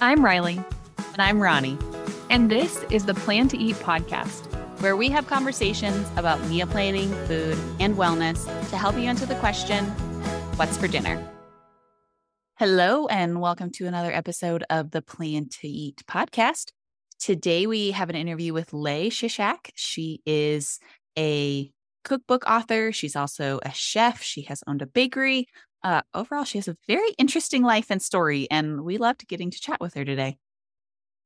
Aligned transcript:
I'm 0.00 0.24
Riley. 0.24 0.60
And 0.96 1.18
I'm 1.18 1.40
Ronnie. 1.40 1.76
And 2.30 2.48
this 2.48 2.84
is 2.88 3.06
the 3.06 3.14
Plan 3.14 3.48
to 3.48 3.58
Eat 3.58 3.74
podcast, 3.76 4.46
where 4.80 4.96
we 4.96 5.08
have 5.08 5.26
conversations 5.26 6.06
about 6.16 6.40
meal 6.46 6.68
planning, 6.68 7.10
food, 7.26 7.58
and 7.80 7.96
wellness 7.96 8.44
to 8.70 8.76
help 8.76 8.94
you 8.94 9.02
answer 9.02 9.26
the 9.26 9.34
question 9.36 9.86
what's 10.54 10.76
for 10.76 10.86
dinner? 10.86 11.20
Hello, 12.58 13.08
and 13.08 13.40
welcome 13.40 13.72
to 13.72 13.88
another 13.88 14.12
episode 14.12 14.62
of 14.70 14.92
the 14.92 15.02
Plan 15.02 15.48
to 15.62 15.66
Eat 15.66 16.04
podcast. 16.08 16.70
Today, 17.18 17.66
we 17.66 17.90
have 17.90 18.08
an 18.08 18.14
interview 18.14 18.52
with 18.52 18.72
Lei 18.72 19.10
Shishak. 19.10 19.72
She 19.74 20.20
is 20.24 20.78
a 21.18 21.72
cookbook 22.04 22.48
author. 22.48 22.92
She's 22.92 23.16
also 23.16 23.58
a 23.64 23.72
chef. 23.72 24.22
She 24.22 24.42
has 24.42 24.62
owned 24.68 24.80
a 24.80 24.86
bakery. 24.86 25.48
Uh, 25.82 26.02
overall, 26.14 26.44
she 26.44 26.58
has 26.58 26.68
a 26.68 26.76
very 26.86 27.10
interesting 27.18 27.62
life 27.62 27.86
and 27.90 28.02
story, 28.02 28.48
and 28.50 28.84
we 28.84 28.98
loved 28.98 29.26
getting 29.28 29.50
to 29.50 29.60
chat 29.60 29.80
with 29.80 29.94
her 29.94 30.04
today. 30.04 30.38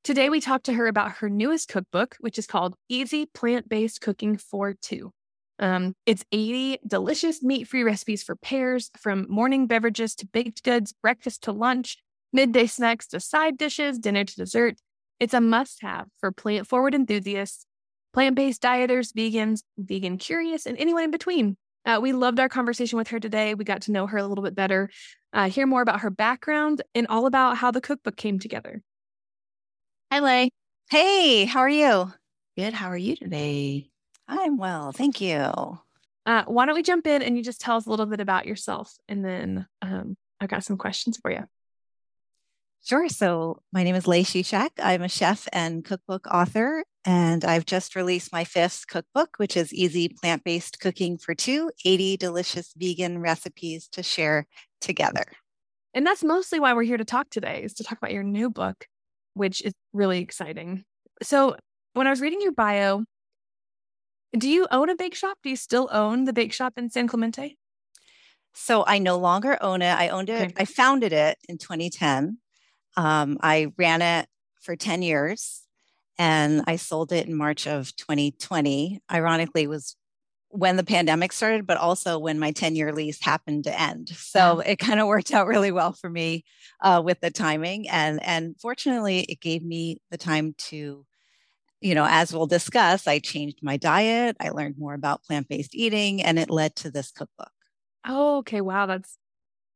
Today, 0.04 0.28
we 0.28 0.40
talked 0.40 0.66
to 0.66 0.72
her 0.74 0.86
about 0.86 1.18
her 1.18 1.30
newest 1.30 1.68
cookbook, 1.68 2.16
which 2.20 2.38
is 2.38 2.46
called 2.46 2.74
Easy 2.88 3.26
Plant 3.26 3.68
Based 3.68 4.00
Cooking 4.00 4.36
for 4.36 4.74
Two. 4.74 5.12
Um, 5.58 5.94
it's 6.06 6.24
80 6.32 6.78
delicious 6.86 7.42
meat 7.42 7.68
free 7.68 7.84
recipes 7.84 8.22
for 8.22 8.34
pairs, 8.34 8.90
from 8.98 9.26
morning 9.28 9.66
beverages 9.66 10.14
to 10.16 10.26
baked 10.26 10.64
goods, 10.64 10.92
breakfast 10.92 11.44
to 11.44 11.52
lunch, 11.52 11.98
midday 12.32 12.66
snacks 12.66 13.06
to 13.08 13.20
side 13.20 13.56
dishes, 13.56 13.98
dinner 13.98 14.24
to 14.24 14.34
dessert. 14.34 14.76
It's 15.20 15.34
a 15.34 15.40
must 15.40 15.82
have 15.82 16.08
for 16.18 16.32
plant 16.32 16.66
forward 16.66 16.94
enthusiasts, 16.94 17.64
plant 18.12 18.34
based 18.34 18.62
dieters, 18.62 19.12
vegans, 19.12 19.62
vegan 19.78 20.18
curious, 20.18 20.66
and 20.66 20.76
anyone 20.78 21.04
in 21.04 21.10
between. 21.12 21.56
Uh, 21.84 21.98
we 22.00 22.12
loved 22.12 22.38
our 22.38 22.48
conversation 22.48 22.96
with 22.96 23.08
her 23.08 23.18
today. 23.18 23.54
We 23.54 23.64
got 23.64 23.82
to 23.82 23.92
know 23.92 24.06
her 24.06 24.18
a 24.18 24.26
little 24.26 24.44
bit 24.44 24.54
better, 24.54 24.90
uh, 25.32 25.48
hear 25.48 25.66
more 25.66 25.82
about 25.82 26.00
her 26.00 26.10
background, 26.10 26.82
and 26.94 27.06
all 27.08 27.26
about 27.26 27.56
how 27.56 27.70
the 27.70 27.80
cookbook 27.80 28.16
came 28.16 28.38
together. 28.38 28.82
Hi, 30.12 30.20
Lei. 30.20 30.50
Hey, 30.90 31.44
how 31.44 31.60
are 31.60 31.68
you? 31.68 32.12
Good. 32.56 32.74
How 32.74 32.88
are 32.88 32.96
you 32.96 33.16
today? 33.16 33.88
I'm 34.28 34.58
well. 34.58 34.92
Thank 34.92 35.20
you. 35.20 35.78
Uh, 36.24 36.44
why 36.46 36.66
don't 36.66 36.74
we 36.74 36.82
jump 36.82 37.06
in 37.06 37.22
and 37.22 37.36
you 37.36 37.42
just 37.42 37.60
tell 37.60 37.76
us 37.76 37.86
a 37.86 37.90
little 37.90 38.06
bit 38.06 38.20
about 38.20 38.46
yourself? 38.46 38.94
And 39.08 39.24
then 39.24 39.66
um, 39.80 40.16
I've 40.40 40.48
got 40.48 40.64
some 40.64 40.76
questions 40.76 41.16
for 41.16 41.30
you. 41.30 41.44
Sure. 42.84 43.08
So, 43.08 43.62
my 43.72 43.84
name 43.84 43.94
is 43.94 44.06
Lei 44.06 44.22
Shishak. 44.22 44.70
I'm 44.82 45.02
a 45.02 45.08
chef 45.08 45.48
and 45.52 45.84
cookbook 45.84 46.26
author, 46.26 46.84
and 47.04 47.44
I've 47.44 47.66
just 47.66 47.96
released 47.96 48.32
my 48.32 48.44
fifth 48.44 48.86
cookbook, 48.86 49.36
which 49.36 49.56
is 49.56 49.72
Easy 49.72 50.08
Plant 50.08 50.44
Based 50.44 50.78
Cooking 50.80 51.18
for 51.18 51.34
Two 51.34 51.70
80 51.84 52.16
Delicious 52.16 52.72
Vegan 52.76 53.18
Recipes 53.18 53.88
to 53.88 54.02
Share 54.02 54.46
Together. 54.80 55.24
And 55.94 56.06
that's 56.06 56.24
mostly 56.24 56.60
why 56.60 56.72
we're 56.72 56.82
here 56.82 56.96
to 56.96 57.04
talk 57.04 57.28
today, 57.30 57.62
is 57.62 57.74
to 57.74 57.84
talk 57.84 57.98
about 57.98 58.12
your 58.12 58.22
new 58.22 58.50
book, 58.50 58.86
which 59.34 59.62
is 59.62 59.72
really 59.92 60.20
exciting. 60.20 60.84
So, 61.22 61.56
when 61.94 62.06
I 62.06 62.10
was 62.10 62.20
reading 62.20 62.40
your 62.40 62.52
bio, 62.52 63.04
do 64.36 64.48
you 64.48 64.66
own 64.70 64.88
a 64.88 64.96
bake 64.96 65.14
shop? 65.14 65.38
Do 65.42 65.50
you 65.50 65.56
still 65.56 65.88
own 65.92 66.24
the 66.24 66.32
bake 66.32 66.52
shop 66.52 66.74
in 66.76 66.88
San 66.88 67.06
Clemente? 67.08 67.58
So 68.54 68.84
I 68.86 68.98
no 68.98 69.18
longer 69.18 69.58
own 69.62 69.82
it. 69.82 69.92
I 69.92 70.08
owned 70.08 70.28
it. 70.28 70.42
Okay. 70.42 70.54
I 70.56 70.64
founded 70.64 71.12
it 71.12 71.38
in 71.48 71.58
2010. 71.58 72.38
Um, 72.96 73.38
I 73.42 73.72
ran 73.78 74.02
it 74.02 74.28
for 74.60 74.76
10 74.76 75.02
years 75.02 75.61
and 76.18 76.62
I 76.66 76.76
sold 76.76 77.12
it 77.12 77.26
in 77.26 77.34
March 77.34 77.66
of 77.66 77.94
2020. 77.96 79.00
Ironically, 79.10 79.66
was 79.66 79.96
when 80.48 80.76
the 80.76 80.84
pandemic 80.84 81.32
started, 81.32 81.66
but 81.66 81.78
also 81.78 82.18
when 82.18 82.38
my 82.38 82.52
10 82.52 82.76
year 82.76 82.92
lease 82.92 83.22
happened 83.22 83.64
to 83.64 83.80
end. 83.80 84.10
So 84.10 84.60
it 84.60 84.78
kind 84.78 85.00
of 85.00 85.06
worked 85.06 85.32
out 85.32 85.46
really 85.46 85.72
well 85.72 85.92
for 85.92 86.10
me 86.10 86.44
uh, 86.80 87.02
with 87.04 87.20
the 87.20 87.30
timing. 87.30 87.88
And, 87.88 88.22
and 88.22 88.54
fortunately, 88.60 89.20
it 89.20 89.40
gave 89.40 89.64
me 89.64 89.98
the 90.10 90.18
time 90.18 90.54
to 90.68 91.06
you 91.82 91.96
know, 91.96 92.06
as 92.08 92.32
we'll 92.32 92.46
discuss, 92.46 93.08
I 93.08 93.18
changed 93.18 93.58
my 93.60 93.76
diet. 93.76 94.36
I 94.40 94.50
learned 94.50 94.78
more 94.78 94.94
about 94.94 95.24
plant 95.24 95.48
based 95.48 95.74
eating, 95.74 96.22
and 96.22 96.38
it 96.38 96.48
led 96.48 96.76
to 96.76 96.90
this 96.90 97.10
cookbook. 97.10 97.50
Oh, 98.06 98.38
okay. 98.38 98.60
Wow. 98.60 98.86
That's 98.86 99.18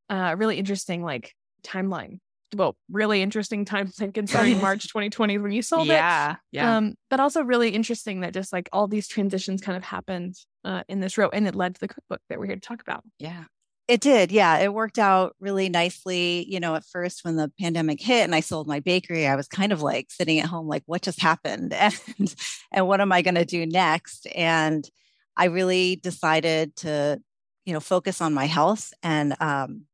a 0.09 0.15
uh, 0.15 0.35
really 0.37 0.57
interesting, 0.57 1.03
like, 1.03 1.35
timeline. 1.65 2.21
Well, 2.55 2.77
really 2.91 3.23
interesting 3.23 3.65
time 3.65 3.91
considering 4.15 4.61
March 4.61 4.85
2020 4.89 5.39
when 5.39 5.53
you 5.53 5.63
sold 5.63 5.89
yeah, 5.89 5.95
it. 5.95 5.99
Yeah. 5.99 6.37
Yeah. 6.53 6.77
Um, 6.77 6.95
but 7.11 7.21
also 7.21 7.43
really 7.43 7.71
interesting 7.71 8.21
that 8.21 8.35
just 8.35 8.53
like 8.53 8.69
all 8.73 8.87
these 8.87 9.09
transitions 9.09 9.61
kind 9.61 9.77
of 9.77 9.83
happened 9.83 10.37
uh, 10.65 10.83
in 10.89 11.01
this 11.01 11.19
row 11.19 11.29
and 11.33 11.47
it 11.47 11.55
led 11.55 11.75
to 11.75 11.81
the 11.81 11.89
cookbook 11.89 12.21
that 12.29 12.39
we're 12.39 12.47
here 12.47 12.57
to 12.57 12.61
talk 12.61 12.81
about. 12.81 13.03
Yeah. 13.19 13.45
It 13.89 14.01
did. 14.01 14.33
Yeah. 14.33 14.59
It 14.59 14.75
worked 14.75 14.99
out 14.99 15.37
really 15.39 15.69
nicely. 15.69 16.45
You 16.49 16.59
know, 16.59 16.75
at 16.75 16.85
first 16.85 17.25
when 17.25 17.37
the 17.37 17.53
pandemic 17.61 18.01
hit 18.01 18.25
and 18.25 18.35
I 18.35 18.41
sold 18.41 18.67
my 18.67 18.81
bakery, 18.81 19.27
I 19.27 19.37
was 19.37 19.47
kind 19.47 19.73
of 19.73 19.81
like 19.81 20.11
sitting 20.11 20.41
at 20.41 20.47
home, 20.47 20.67
like, 20.67 20.83
what 20.87 21.03
just 21.03 21.23
happened? 21.23 21.73
And, 22.19 22.35
and 22.73 22.89
what 22.89 23.01
am 23.01 23.13
I 23.13 23.23
going 23.23 23.37
to 23.37 23.45
do 23.45 23.65
next? 23.65 24.27
And 24.35 24.89
I 25.37 25.47
really 25.47 25.97
decided 25.97 26.75
to, 26.77 27.21
you 27.65 27.73
know, 27.73 27.81
focus 27.81 28.21
on 28.21 28.35
my 28.35 28.47
health. 28.47 28.93
And, 29.03 29.37
um, 29.41 29.87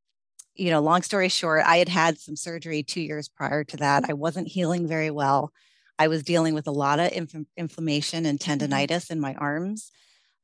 you 0.55 0.69
know, 0.69 0.81
long 0.81 1.01
story 1.01 1.29
short, 1.29 1.63
I 1.65 1.77
had 1.77 1.89
had 1.89 2.19
some 2.19 2.35
surgery 2.35 2.83
two 2.83 3.01
years 3.01 3.27
prior 3.27 3.63
to 3.65 3.77
that. 3.77 4.05
I 4.09 4.13
wasn't 4.13 4.47
healing 4.47 4.87
very 4.87 5.11
well. 5.11 5.51
I 5.97 6.07
was 6.07 6.23
dealing 6.23 6.53
with 6.53 6.67
a 6.67 6.71
lot 6.71 6.99
of 6.99 7.11
inf- 7.11 7.47
inflammation 7.57 8.25
and 8.25 8.39
mm-hmm. 8.39 8.63
tendonitis 8.63 9.11
in 9.11 9.19
my 9.19 9.33
arms 9.35 9.91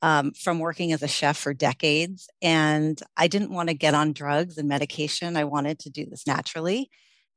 um, 0.02 0.32
from 0.32 0.60
working 0.60 0.92
as 0.94 1.04
a 1.04 1.08
chef 1.08 1.38
for 1.38 1.54
decades. 1.54 2.30
And 2.42 3.00
I 3.18 3.28
didn't 3.28 3.52
want 3.52 3.70
to 3.70 3.76
get 3.76 3.94
on 3.94 4.14
drugs 4.14 4.58
and 4.58 4.68
medication. 4.68 5.38
I 5.38 5.44
wanted 5.44 5.80
to 5.80 5.90
do 5.90 6.06
this 6.06 6.26
naturally. 6.26 6.90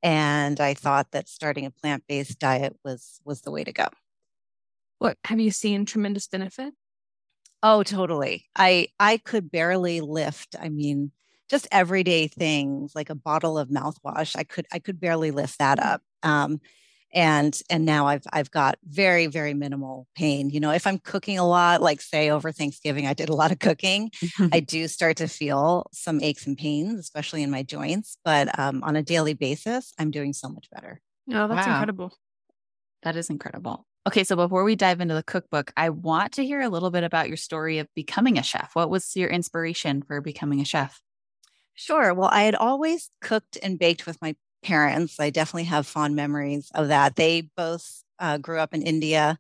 And 0.03 0.61
I 0.61 0.75
thought 0.75 1.12
that 1.12 1.28
starting 1.28 1.66
a 1.66 1.71
plant 1.71 2.05
based 2.09 2.38
diet 2.38 2.77
was 2.84 3.21
was 3.25 3.43
the 3.43 3.53
way 3.53 3.65
to 3.65 3.72
go. 3.72 3.87
What 4.99 5.16
have 5.25 5.41
you 5.41 5.50
seen 5.50 5.84
tremendous 5.84 6.27
benefit? 6.27 6.75
Oh, 7.62 7.82
totally. 7.82 8.47
I 8.56 8.88
I 8.99 9.19
could 9.19 9.50
barely 9.50 10.00
lift. 10.00 10.56
I 10.61 10.69
mean, 10.69 11.12
just 11.53 11.69
everyday 11.71 12.29
things 12.29 12.95
like 12.95 13.11
a 13.11 13.15
bottle 13.15 13.59
of 13.59 13.69
mouthwash. 13.69 14.35
I 14.35 14.43
could 14.43 14.67
I 14.73 14.79
could 14.79 14.99
barely 14.99 15.31
lift 15.31 15.59
that 15.59 15.79
up. 15.79 16.01
Um, 16.23 16.61
and 17.15 17.61
and 17.69 17.85
now 17.85 18.07
i've 18.07 18.23
i've 18.33 18.51
got 18.51 18.79
very 18.87 19.27
very 19.27 19.53
minimal 19.53 20.07
pain 20.15 20.49
you 20.49 20.59
know 20.59 20.71
if 20.71 20.87
i'm 20.87 20.97
cooking 20.97 21.39
a 21.39 21.47
lot 21.47 21.83
like 21.83 22.01
say 22.01 22.31
over 22.31 22.51
thanksgiving 22.51 23.07
i 23.07 23.12
did 23.12 23.29
a 23.29 23.35
lot 23.35 23.53
of 23.53 23.59
cooking 23.59 24.11
i 24.51 24.61
do 24.61 24.89
start 24.89 25.19
to 25.19 25.29
feel 25.29 25.87
some 25.93 26.23
aches 26.23 26.47
and 26.47 26.57
pains 26.57 26.99
especially 26.99 27.43
in 27.43 27.51
my 27.51 27.62
joints 27.62 28.17
but 28.25 28.59
um, 28.59 28.83
on 28.83 28.97
a 28.97 29.03
daily 29.03 29.35
basis 29.35 29.93
i'm 29.99 30.11
doing 30.11 30.33
so 30.33 30.49
much 30.49 30.69
better 30.73 31.03
oh 31.33 31.49
that's 31.49 31.67
wow. 31.67 31.75
incredible 31.75 32.17
that 33.03 33.15
is 33.15 33.29
incredible 33.29 33.87
okay 34.09 34.25
so 34.25 34.35
before 34.35 34.65
we 34.65 34.75
dive 34.75 35.03
into 35.03 35.12
the 35.12 35.23
cookbook 35.23 35.71
i 35.77 35.91
want 35.91 36.33
to 36.33 36.47
hear 36.47 36.62
a 36.62 36.71
little 36.71 36.91
bit 36.91 37.05
about 37.05 37.29
your 37.29 37.37
story 37.37 37.79
of 37.79 37.87
becoming 37.95 38.39
a 38.39 38.43
chef 38.43 38.71
what 38.73 38.89
was 38.89 39.15
your 39.17 39.29
inspiration 39.29 40.01
for 40.01 40.23
becoming 40.23 40.62
a 40.62 40.65
chef 40.65 41.03
Sure. 41.84 42.15
Well, 42.15 42.28
I 42.32 42.43
had 42.44 42.54
always 42.54 43.10
cooked 43.20 43.59
and 43.60 43.76
baked 43.78 44.06
with 44.06 44.20
my 44.22 44.37
parents. 44.62 45.19
I 45.19 45.31
definitely 45.31 45.65
have 45.65 45.84
fond 45.87 46.15
memories 46.15 46.70
of 46.75 46.88
that. 46.88 47.16
They 47.16 47.50
both 47.56 48.04
uh, 48.20 48.38
grew 48.38 48.59
up 48.60 48.72
in 48.72 48.82
India 48.82 49.37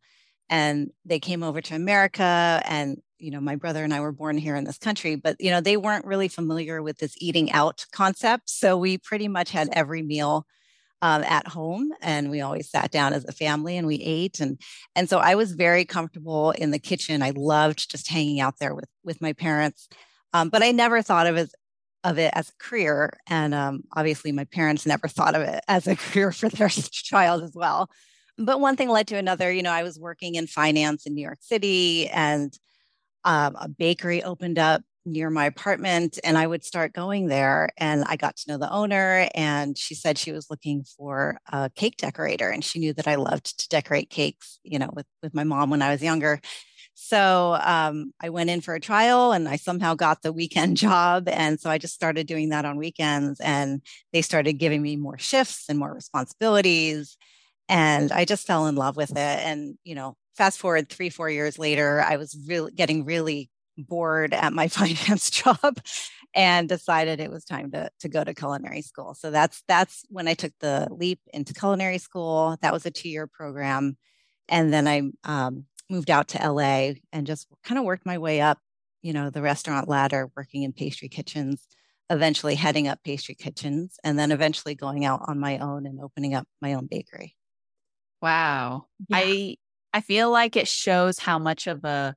and 0.50 0.90
they 1.04 1.20
came 1.20 1.44
over 1.44 1.60
to 1.60 1.76
America. 1.76 2.60
And, 2.64 3.00
you 3.18 3.30
know, 3.30 3.40
my 3.40 3.54
brother 3.54 3.84
and 3.84 3.94
I 3.94 4.00
were 4.00 4.10
born 4.10 4.38
here 4.38 4.56
in 4.56 4.64
this 4.64 4.78
country, 4.78 5.14
but, 5.14 5.36
you 5.40 5.50
know, 5.50 5.60
they 5.60 5.76
weren't 5.76 6.04
really 6.04 6.26
familiar 6.26 6.82
with 6.82 6.98
this 6.98 7.14
eating 7.18 7.52
out 7.52 7.86
concept. 7.92 8.50
So 8.50 8.76
we 8.76 8.98
pretty 8.98 9.28
much 9.28 9.50
had 9.52 9.68
every 9.72 10.02
meal. 10.02 10.46
Um, 11.02 11.22
at 11.24 11.48
home 11.48 11.90
and 12.00 12.30
we 12.30 12.40
always 12.40 12.70
sat 12.70 12.90
down 12.90 13.12
as 13.12 13.24
a 13.26 13.32
family 13.32 13.76
and 13.76 13.86
we 13.86 13.96
ate 13.96 14.40
and 14.40 14.60
and 14.96 15.08
so 15.08 15.18
i 15.18 15.34
was 15.34 15.52
very 15.52 15.84
comfortable 15.84 16.52
in 16.52 16.70
the 16.72 16.78
kitchen 16.78 17.22
i 17.22 17.30
loved 17.36 17.90
just 17.90 18.08
hanging 18.08 18.40
out 18.40 18.58
there 18.60 18.74
with 18.74 18.88
with 19.04 19.20
my 19.20 19.32
parents 19.32 19.88
um, 20.32 20.48
but 20.48 20.62
i 20.62 20.70
never 20.72 21.02
thought 21.02 21.26
of 21.26 21.36
it 21.36 21.50
of 22.04 22.18
it 22.18 22.32
as 22.34 22.48
a 22.48 22.62
career. 22.62 23.18
And 23.26 23.54
um, 23.54 23.84
obviously, 23.94 24.32
my 24.32 24.44
parents 24.44 24.86
never 24.86 25.08
thought 25.08 25.34
of 25.34 25.42
it 25.42 25.62
as 25.68 25.86
a 25.86 25.96
career 25.96 26.32
for 26.32 26.48
their 26.48 26.68
child 26.68 27.42
as 27.42 27.52
well. 27.54 27.90
But 28.38 28.60
one 28.60 28.76
thing 28.76 28.88
led 28.88 29.08
to 29.08 29.16
another. 29.16 29.52
You 29.52 29.62
know, 29.62 29.70
I 29.70 29.82
was 29.82 29.98
working 29.98 30.34
in 30.36 30.46
finance 30.46 31.06
in 31.06 31.14
New 31.14 31.22
York 31.22 31.38
City, 31.40 32.08
and 32.08 32.56
um, 33.24 33.56
a 33.60 33.68
bakery 33.68 34.22
opened 34.22 34.58
up 34.58 34.82
near 35.04 35.30
my 35.30 35.46
apartment, 35.46 36.18
and 36.22 36.38
I 36.38 36.46
would 36.46 36.64
start 36.64 36.92
going 36.92 37.26
there. 37.26 37.70
And 37.76 38.04
I 38.04 38.16
got 38.16 38.36
to 38.36 38.50
know 38.50 38.58
the 38.58 38.72
owner, 38.72 39.28
and 39.34 39.76
she 39.76 39.94
said 39.94 40.16
she 40.16 40.32
was 40.32 40.48
looking 40.48 40.84
for 40.84 41.38
a 41.52 41.70
cake 41.74 41.96
decorator, 41.98 42.48
and 42.48 42.64
she 42.64 42.78
knew 42.78 42.92
that 42.94 43.08
I 43.08 43.16
loved 43.16 43.58
to 43.60 43.68
decorate 43.68 44.10
cakes. 44.10 44.58
You 44.64 44.78
know, 44.78 44.90
with 44.92 45.06
with 45.22 45.34
my 45.34 45.44
mom 45.44 45.70
when 45.70 45.82
I 45.82 45.92
was 45.92 46.02
younger. 46.02 46.40
So 46.94 47.58
um, 47.62 48.12
I 48.20 48.28
went 48.28 48.50
in 48.50 48.60
for 48.60 48.74
a 48.74 48.80
trial 48.80 49.32
and 49.32 49.48
I 49.48 49.56
somehow 49.56 49.94
got 49.94 50.22
the 50.22 50.32
weekend 50.32 50.76
job. 50.88 51.28
And 51.28 51.60
so 51.60 51.70
I 51.70 51.78
just 51.78 51.94
started 51.94 52.26
doing 52.26 52.50
that 52.50 52.64
on 52.64 52.76
weekends 52.76 53.40
and 53.40 53.82
they 54.12 54.22
started 54.22 54.54
giving 54.54 54.82
me 54.82 54.96
more 54.96 55.18
shifts 55.18 55.64
and 55.68 55.78
more 55.78 55.94
responsibilities. 55.94 57.16
And 57.68 58.12
I 58.12 58.24
just 58.24 58.46
fell 58.46 58.66
in 58.66 58.74
love 58.74 58.96
with 58.96 59.12
it. 59.12 59.16
And, 59.16 59.78
you 59.84 59.94
know, 59.94 60.16
fast 60.36 60.58
forward 60.58 60.88
three, 60.88 61.10
four 61.10 61.30
years 61.30 61.58
later, 61.58 62.04
I 62.06 62.16
was 62.16 62.36
really 62.46 62.72
getting 62.72 63.04
really 63.04 63.50
bored 63.78 64.34
at 64.34 64.52
my 64.52 64.68
finance 64.68 65.30
job 65.30 65.78
and 66.34 66.68
decided 66.68 67.20
it 67.20 67.30
was 67.30 67.44
time 67.44 67.70
to, 67.72 67.90
to 68.00 68.08
go 68.08 68.24
to 68.24 68.34
culinary 68.34 68.82
school. 68.82 69.14
So 69.14 69.30
that's 69.30 69.62
that's 69.68 70.04
when 70.08 70.28
I 70.28 70.34
took 70.34 70.52
the 70.60 70.88
leap 70.90 71.20
into 71.32 71.54
culinary 71.54 71.98
school. 71.98 72.56
That 72.62 72.72
was 72.72 72.86
a 72.86 72.90
two 72.90 73.08
year 73.08 73.26
program, 73.26 73.96
and 74.48 74.72
then 74.72 74.88
I 74.88 75.02
um, 75.24 75.66
moved 75.92 76.10
out 76.10 76.28
to 76.30 76.42
LA 76.44 77.02
and 77.12 77.26
just 77.28 77.48
kind 77.64 77.78
of 77.78 77.84
worked 77.84 78.06
my 78.06 78.18
way 78.18 78.40
up, 78.40 78.58
you 79.02 79.12
know, 79.12 79.30
the 79.30 79.42
restaurant 79.42 79.88
ladder, 79.88 80.30
working 80.36 80.64
in 80.64 80.72
pastry 80.72 81.08
kitchens, 81.08 81.68
eventually 82.10 82.56
heading 82.56 82.88
up 82.88 83.00
pastry 83.04 83.36
kitchens, 83.36 83.98
and 84.04 84.18
then 84.18 84.32
eventually 84.32 84.74
going 84.74 85.04
out 85.04 85.22
on 85.28 85.38
my 85.40 85.58
own 85.58 85.86
and 85.86 86.00
opening 86.00 86.34
up 86.34 86.48
my 86.62 86.74
own 86.74 86.86
bakery. 86.86 87.36
Wow, 88.20 88.86
yeah. 89.08 89.18
I 89.18 89.56
I 89.92 90.00
feel 90.00 90.30
like 90.30 90.56
it 90.56 90.68
shows 90.68 91.18
how 91.18 91.38
much 91.38 91.66
of 91.66 91.84
a 91.84 92.14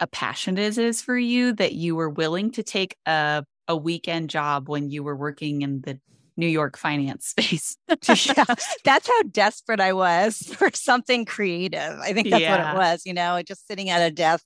a 0.00 0.06
passion 0.08 0.58
it 0.58 0.78
is 0.78 1.02
for 1.02 1.18
you 1.18 1.52
that 1.54 1.74
you 1.74 1.96
were 1.96 2.10
willing 2.10 2.50
to 2.52 2.62
take 2.62 2.96
a 3.06 3.44
a 3.68 3.76
weekend 3.76 4.30
job 4.30 4.68
when 4.68 4.90
you 4.90 5.02
were 5.04 5.16
working 5.16 5.62
in 5.62 5.82
the 5.82 6.00
New 6.36 6.46
York 6.46 6.76
finance 6.76 7.26
space. 7.26 7.76
yeah, 8.26 8.44
that's 8.84 9.08
how 9.08 9.22
desperate 9.30 9.80
I 9.80 9.92
was 9.92 10.38
for 10.56 10.70
something 10.74 11.24
creative. 11.24 11.98
I 12.00 12.12
think 12.12 12.30
that's 12.30 12.42
yeah. 12.42 12.74
what 12.74 12.74
it 12.74 12.78
was, 12.78 13.02
you 13.06 13.14
know, 13.14 13.40
just 13.42 13.66
sitting 13.66 13.90
at 13.90 14.02
a 14.02 14.10
desk 14.10 14.44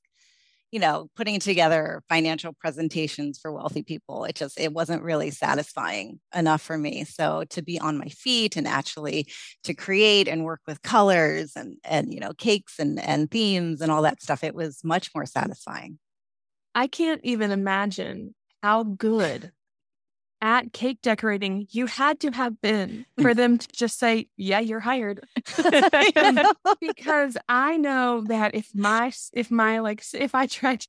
you 0.70 0.78
know, 0.78 1.08
putting 1.16 1.40
together 1.40 2.02
financial 2.08 2.52
presentations 2.52 3.38
for 3.40 3.52
wealthy 3.52 3.82
people. 3.82 4.24
It 4.24 4.36
just 4.36 4.58
it 4.58 4.72
wasn't 4.72 5.02
really 5.02 5.30
satisfying 5.30 6.20
enough 6.34 6.62
for 6.62 6.78
me. 6.78 7.04
So 7.04 7.44
to 7.50 7.62
be 7.62 7.80
on 7.80 7.98
my 7.98 8.06
feet 8.06 8.56
and 8.56 8.68
actually 8.68 9.26
to 9.64 9.74
create 9.74 10.28
and 10.28 10.44
work 10.44 10.60
with 10.66 10.82
colors 10.82 11.52
and 11.56 11.76
and 11.84 12.14
you 12.14 12.20
know 12.20 12.32
cakes 12.34 12.78
and 12.78 13.00
and 13.00 13.30
themes 13.30 13.80
and 13.80 13.90
all 13.90 14.02
that 14.02 14.22
stuff, 14.22 14.44
it 14.44 14.54
was 14.54 14.84
much 14.84 15.10
more 15.14 15.26
satisfying. 15.26 15.98
I 16.74 16.86
can't 16.86 17.20
even 17.24 17.50
imagine 17.50 18.34
how 18.62 18.84
good 18.84 19.50
at 20.40 20.72
cake 20.72 21.00
decorating 21.02 21.66
you 21.70 21.86
had 21.86 22.20
to 22.20 22.30
have 22.30 22.60
been 22.60 23.04
for 23.20 23.34
them 23.34 23.58
to 23.58 23.68
just 23.72 23.98
say, 23.98 24.28
"Yeah, 24.36 24.60
you're 24.60 24.80
hired." 24.80 25.26
because 26.80 27.36
I 27.48 27.76
know 27.76 28.22
that 28.22 28.54
if 28.54 28.70
my 28.74 29.12
if 29.32 29.50
my 29.50 29.80
like 29.80 30.02
if 30.14 30.34
I 30.34 30.46
tried 30.46 30.86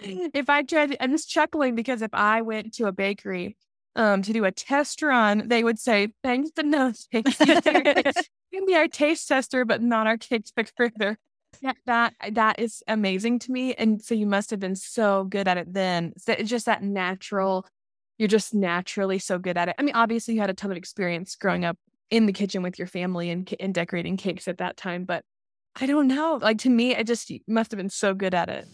if 0.00 0.48
I 0.48 0.62
tried 0.62 0.96
I'm 1.00 1.12
just 1.12 1.28
chuckling 1.28 1.74
because 1.74 2.02
if 2.02 2.12
I 2.12 2.42
went 2.42 2.74
to 2.74 2.86
a 2.86 2.92
bakery 2.92 3.56
um 3.96 4.22
to 4.22 4.32
do 4.32 4.44
a 4.44 4.52
test 4.52 5.02
run, 5.02 5.48
they 5.48 5.62
would 5.62 5.78
say, 5.78 6.12
"Thanks, 6.22 6.50
but 6.54 6.66
no 6.66 6.92
thanks. 7.12 7.38
You 7.40 7.60
can 7.62 8.66
be 8.66 8.74
our 8.74 8.88
taste 8.88 9.28
tester, 9.28 9.64
but 9.64 9.82
not 9.82 10.06
our 10.06 10.16
cake 10.16 10.46
decorator." 10.56 11.18
That, 11.62 11.76
that 11.86 12.14
that 12.32 12.58
is 12.58 12.82
amazing 12.88 13.38
to 13.40 13.52
me, 13.52 13.74
and 13.74 14.02
so 14.02 14.14
you 14.14 14.26
must 14.26 14.50
have 14.50 14.60
been 14.60 14.74
so 14.74 15.24
good 15.24 15.46
at 15.46 15.56
it 15.56 15.72
then. 15.72 16.12
So 16.18 16.32
it's 16.32 16.50
just 16.50 16.66
that 16.66 16.82
natural 16.82 17.66
you're 18.18 18.28
just 18.28 18.54
naturally 18.54 19.18
so 19.18 19.38
good 19.38 19.56
at 19.56 19.68
it. 19.68 19.76
I 19.78 19.82
mean, 19.82 19.94
obviously, 19.94 20.34
you 20.34 20.40
had 20.40 20.50
a 20.50 20.54
ton 20.54 20.70
of 20.70 20.76
experience 20.76 21.36
growing 21.36 21.64
up 21.64 21.78
in 22.10 22.26
the 22.26 22.32
kitchen 22.32 22.62
with 22.62 22.78
your 22.78 22.86
family 22.86 23.30
and, 23.30 23.52
and 23.58 23.74
decorating 23.74 24.16
cakes 24.16 24.46
at 24.46 24.58
that 24.58 24.76
time, 24.76 25.04
but 25.04 25.24
I 25.80 25.86
don't 25.86 26.06
know. 26.06 26.38
Like 26.40 26.58
to 26.58 26.70
me, 26.70 26.94
it 26.94 27.06
just 27.06 27.32
must 27.48 27.72
have 27.72 27.78
been 27.78 27.90
so 27.90 28.14
good 28.14 28.34
at 28.34 28.48
it. 28.48 28.66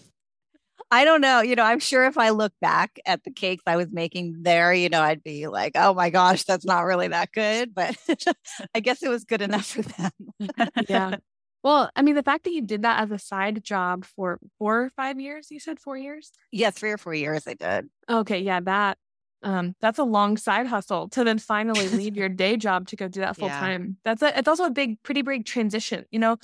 I 0.90 1.04
don't 1.04 1.20
know. 1.20 1.40
You 1.40 1.54
know, 1.54 1.62
I'm 1.62 1.78
sure 1.78 2.04
if 2.06 2.18
I 2.18 2.30
look 2.30 2.52
back 2.60 2.98
at 3.06 3.22
the 3.22 3.30
cakes 3.30 3.62
I 3.66 3.76
was 3.76 3.88
making 3.92 4.42
there, 4.42 4.74
you 4.74 4.88
know, 4.88 5.00
I'd 5.00 5.22
be 5.22 5.46
like, 5.46 5.72
oh 5.76 5.94
my 5.94 6.10
gosh, 6.10 6.44
that's 6.44 6.64
not 6.64 6.80
really 6.80 7.08
that 7.08 7.30
good. 7.32 7.74
But 7.74 7.96
I 8.74 8.80
guess 8.80 9.02
it 9.02 9.08
was 9.08 9.24
good 9.24 9.40
enough 9.40 9.66
for 9.66 9.82
them. 9.82 10.10
yeah. 10.88 11.16
Well, 11.62 11.90
I 11.94 12.02
mean, 12.02 12.16
the 12.16 12.22
fact 12.22 12.44
that 12.44 12.52
you 12.52 12.62
did 12.62 12.82
that 12.82 13.02
as 13.02 13.10
a 13.10 13.18
side 13.18 13.62
job 13.62 14.04
for 14.04 14.40
four 14.58 14.82
or 14.82 14.90
five 14.90 15.20
years, 15.20 15.48
you 15.50 15.60
said 15.60 15.78
four 15.78 15.96
years? 15.96 16.32
Yeah, 16.50 16.70
three 16.70 16.90
or 16.90 16.98
four 16.98 17.14
years 17.14 17.46
I 17.46 17.54
did. 17.54 17.88
Okay. 18.08 18.40
Yeah. 18.40 18.60
That 18.60 18.98
um, 19.42 19.74
that's 19.80 19.98
a 19.98 20.04
long 20.04 20.36
side 20.36 20.66
hustle 20.66 21.08
to 21.10 21.24
then 21.24 21.38
finally 21.38 21.88
leave 21.90 22.16
your 22.16 22.28
day 22.28 22.56
job 22.56 22.86
to 22.88 22.96
go 22.96 23.08
do 23.08 23.20
that 23.20 23.36
full 23.36 23.48
yeah. 23.48 23.60
time. 23.60 23.96
That's 24.04 24.22
a, 24.22 24.38
it's 24.38 24.48
also 24.48 24.64
a 24.64 24.70
big, 24.70 25.02
pretty 25.02 25.22
big 25.22 25.44
transition. 25.44 26.04
You 26.10 26.18
know, 26.18 26.36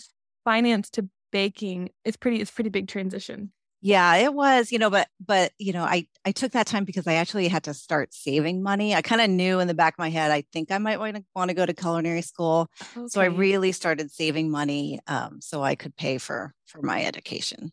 finance 0.44 0.90
to 0.90 1.08
baking 1.32 1.90
is 2.04 2.16
pretty, 2.16 2.40
it's 2.40 2.50
pretty 2.50 2.70
big 2.70 2.88
transition. 2.88 3.52
Yeah, 3.82 4.16
it 4.16 4.32
was, 4.32 4.72
you 4.72 4.78
know, 4.78 4.90
but 4.90 5.06
but 5.24 5.52
you 5.58 5.72
know, 5.72 5.84
I 5.84 6.08
I 6.24 6.32
took 6.32 6.52
that 6.52 6.66
time 6.66 6.84
because 6.84 7.06
I 7.06 7.14
actually 7.14 7.46
had 7.46 7.64
to 7.64 7.74
start 7.74 8.12
saving 8.14 8.62
money. 8.62 8.94
I 8.94 9.02
kind 9.02 9.20
of 9.20 9.28
knew 9.30 9.60
in 9.60 9.68
the 9.68 9.74
back 9.74 9.94
of 9.94 9.98
my 9.98 10.08
head, 10.08 10.30
I 10.30 10.44
think 10.52 10.72
I 10.72 10.78
might 10.78 10.98
want 10.98 11.16
to 11.16 11.24
want 11.36 11.50
to 11.50 11.54
go 11.54 11.64
to 11.64 11.74
culinary 11.74 12.22
school. 12.22 12.68
Okay. 12.96 13.06
So 13.08 13.20
I 13.20 13.26
really 13.26 13.72
started 13.72 14.10
saving 14.10 14.50
money 14.50 14.98
um, 15.06 15.40
so 15.40 15.62
I 15.62 15.74
could 15.74 15.94
pay 15.94 16.18
for 16.18 16.52
for 16.64 16.80
my 16.82 17.04
education. 17.04 17.70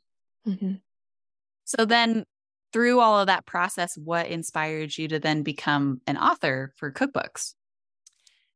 Mm-hmm. 0.47 0.73
So 1.63 1.85
then 1.85 2.25
through 2.73 2.99
all 2.99 3.19
of 3.19 3.27
that 3.27 3.45
process, 3.45 3.95
what 3.97 4.27
inspired 4.27 4.97
you 4.97 5.07
to 5.07 5.19
then 5.19 5.43
become 5.43 6.01
an 6.07 6.17
author 6.17 6.73
for 6.75 6.91
cookbooks? 6.91 7.53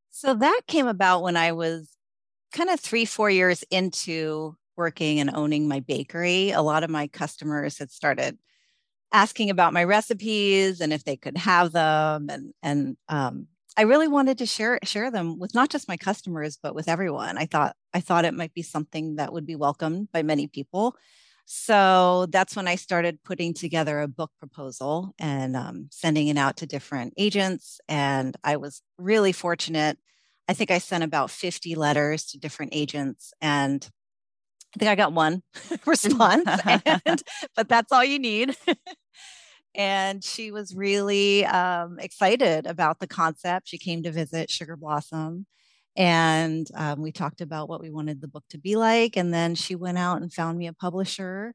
So 0.09 0.33
that 0.33 0.61
came 0.67 0.87
about 0.87 1.21
when 1.21 1.37
I 1.37 1.51
was 1.51 1.89
kind 2.51 2.69
of 2.69 2.79
three, 2.79 3.05
four 3.05 3.29
years 3.29 3.63
into 3.69 4.57
working 4.75 5.19
and 5.19 5.35
owning 5.35 5.67
my 5.67 5.79
bakery. 5.79 6.51
A 6.51 6.61
lot 6.61 6.83
of 6.83 6.89
my 6.89 7.07
customers 7.07 7.77
had 7.77 7.91
started 7.91 8.37
asking 9.11 9.49
about 9.49 9.73
my 9.73 9.83
recipes 9.83 10.81
and 10.81 10.91
if 10.91 11.03
they 11.03 11.15
could 11.15 11.37
have 11.37 11.71
them 11.71 12.27
and 12.29 12.53
and 12.61 12.97
um, 13.07 13.47
I 13.77 13.83
really 13.83 14.07
wanted 14.07 14.39
to 14.39 14.45
share 14.45 14.79
share 14.83 15.11
them 15.11 15.39
with 15.39 15.53
not 15.53 15.69
just 15.69 15.87
my 15.87 15.97
customers 15.97 16.57
but 16.61 16.75
with 16.75 16.89
everyone. 16.89 17.37
I 17.37 17.45
thought 17.45 17.75
I 17.93 18.01
thought 18.01 18.25
it 18.25 18.33
might 18.33 18.53
be 18.53 18.63
something 18.63 19.15
that 19.15 19.31
would 19.31 19.45
be 19.45 19.55
welcomed 19.55 20.11
by 20.11 20.23
many 20.23 20.47
people. 20.47 20.95
So 21.49 22.25
that's 22.29 22.57
when 22.57 22.67
I 22.67 22.75
started 22.75 23.23
putting 23.23 23.53
together 23.53 24.01
a 24.01 24.07
book 24.09 24.31
proposal 24.37 25.15
and 25.17 25.55
um, 25.55 25.87
sending 25.91 26.27
it 26.27 26.37
out 26.37 26.57
to 26.57 26.65
different 26.65 27.13
agents. 27.15 27.79
And 27.87 28.35
I 28.43 28.57
was 28.57 28.81
really 28.97 29.31
fortunate. 29.31 29.97
I 30.49 30.53
think 30.53 30.71
I 30.71 30.79
sent 30.79 31.05
about 31.05 31.31
50 31.31 31.73
letters 31.75 32.25
to 32.27 32.37
different 32.37 32.73
agents 32.75 33.31
and 33.41 33.89
I 34.75 34.79
think 34.79 34.91
I 34.91 34.95
got 34.95 35.13
one 35.13 35.41
response, 35.85 36.49
and, 36.65 37.23
but 37.55 37.69
that's 37.69 37.93
all 37.93 38.03
you 38.03 38.19
need. 38.19 38.55
and 39.75 40.21
she 40.21 40.51
was 40.51 40.75
really 40.75 41.45
um, 41.45 41.97
excited 41.97 42.67
about 42.67 42.99
the 42.99 43.07
concept. 43.07 43.69
She 43.69 43.77
came 43.77 44.03
to 44.03 44.11
visit 44.11 44.51
Sugar 44.51 44.75
Blossom 44.75 45.45
and 45.97 46.67
um, 46.75 47.01
we 47.01 47.11
talked 47.11 47.41
about 47.41 47.67
what 47.67 47.81
we 47.81 47.89
wanted 47.89 48.21
the 48.21 48.27
book 48.27 48.43
to 48.51 48.59
be 48.59 48.75
like. 48.75 49.17
And 49.17 49.33
then 49.33 49.55
she 49.55 49.75
went 49.75 49.97
out 49.97 50.21
and 50.21 50.31
found 50.31 50.59
me 50.59 50.67
a 50.67 50.73
publisher. 50.73 51.53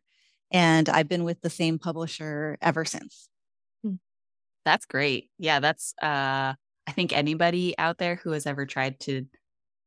And 0.50 0.88
I've 0.88 1.08
been 1.08 1.22
with 1.24 1.40
the 1.40 1.48
same 1.48 1.78
publisher 1.78 2.58
ever 2.60 2.84
since. 2.84 3.28
Hmm. 3.84 3.94
That's 4.64 4.86
great. 4.86 5.30
Yeah, 5.38 5.60
that's, 5.60 5.94
uh, 6.02 6.54
I 6.86 6.92
think 6.92 7.12
anybody 7.12 7.78
out 7.78 7.98
there 7.98 8.16
who 8.16 8.32
has 8.32 8.46
ever 8.46 8.66
tried 8.66 8.98
to 9.00 9.26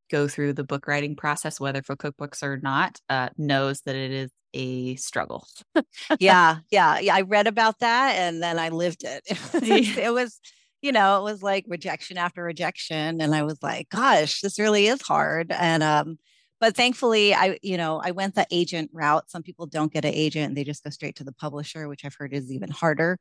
go 0.10 0.28
through 0.28 0.54
the 0.54 0.64
book 0.64 0.88
writing 0.88 1.16
process, 1.18 1.60
whether 1.60 1.82
for 1.82 1.98
cookbooks 1.98 2.42
or 2.42 2.58
not, 2.58 3.00
uh, 3.10 3.30
knows 3.38 3.82
that 3.82 3.96
it 3.96 4.12
is 4.12 4.32
a 4.54 4.96
struggle. 4.96 5.48
yeah, 6.20 6.60
yeah, 6.72 7.00
yeah. 7.00 7.16
I 7.16 7.22
read 7.22 7.48
about 7.48 7.80
that 7.80 8.16
and 8.16 8.42
then 8.42 8.58
I 8.58 8.70
lived 8.70 9.04
it. 9.04 9.24
It 9.54 9.70
was, 9.70 9.98
it 9.98 10.14
was 10.14 10.40
you 10.86 10.92
know, 10.92 11.18
it 11.18 11.24
was 11.24 11.42
like 11.42 11.66
rejection 11.68 12.16
after 12.16 12.44
rejection. 12.44 13.20
And 13.20 13.34
I 13.34 13.42
was 13.42 13.58
like, 13.64 13.90
gosh, 13.90 14.42
this 14.42 14.60
really 14.60 14.86
is 14.86 15.02
hard. 15.02 15.52
And, 15.52 15.82
um, 15.82 16.20
but 16.60 16.76
thankfully 16.76 17.34
I, 17.34 17.58
you 17.64 17.76
know, 17.76 18.00
I 18.04 18.12
went 18.12 18.36
the 18.36 18.46
agent 18.52 18.92
route. 18.94 19.28
Some 19.32 19.42
people 19.42 19.66
don't 19.66 19.92
get 19.92 20.06
an 20.06 20.14
agent 20.14 20.54
they 20.54 20.64
just 20.64 20.84
go 20.84 20.92
straight 20.92 21.16
to 21.16 21.24
the 21.24 21.34
publisher, 21.34 21.88
which 21.88 22.06
I've 22.06 22.14
heard 22.14 22.34
is 22.34 22.52
even 22.52 22.70
harder, 22.70 23.18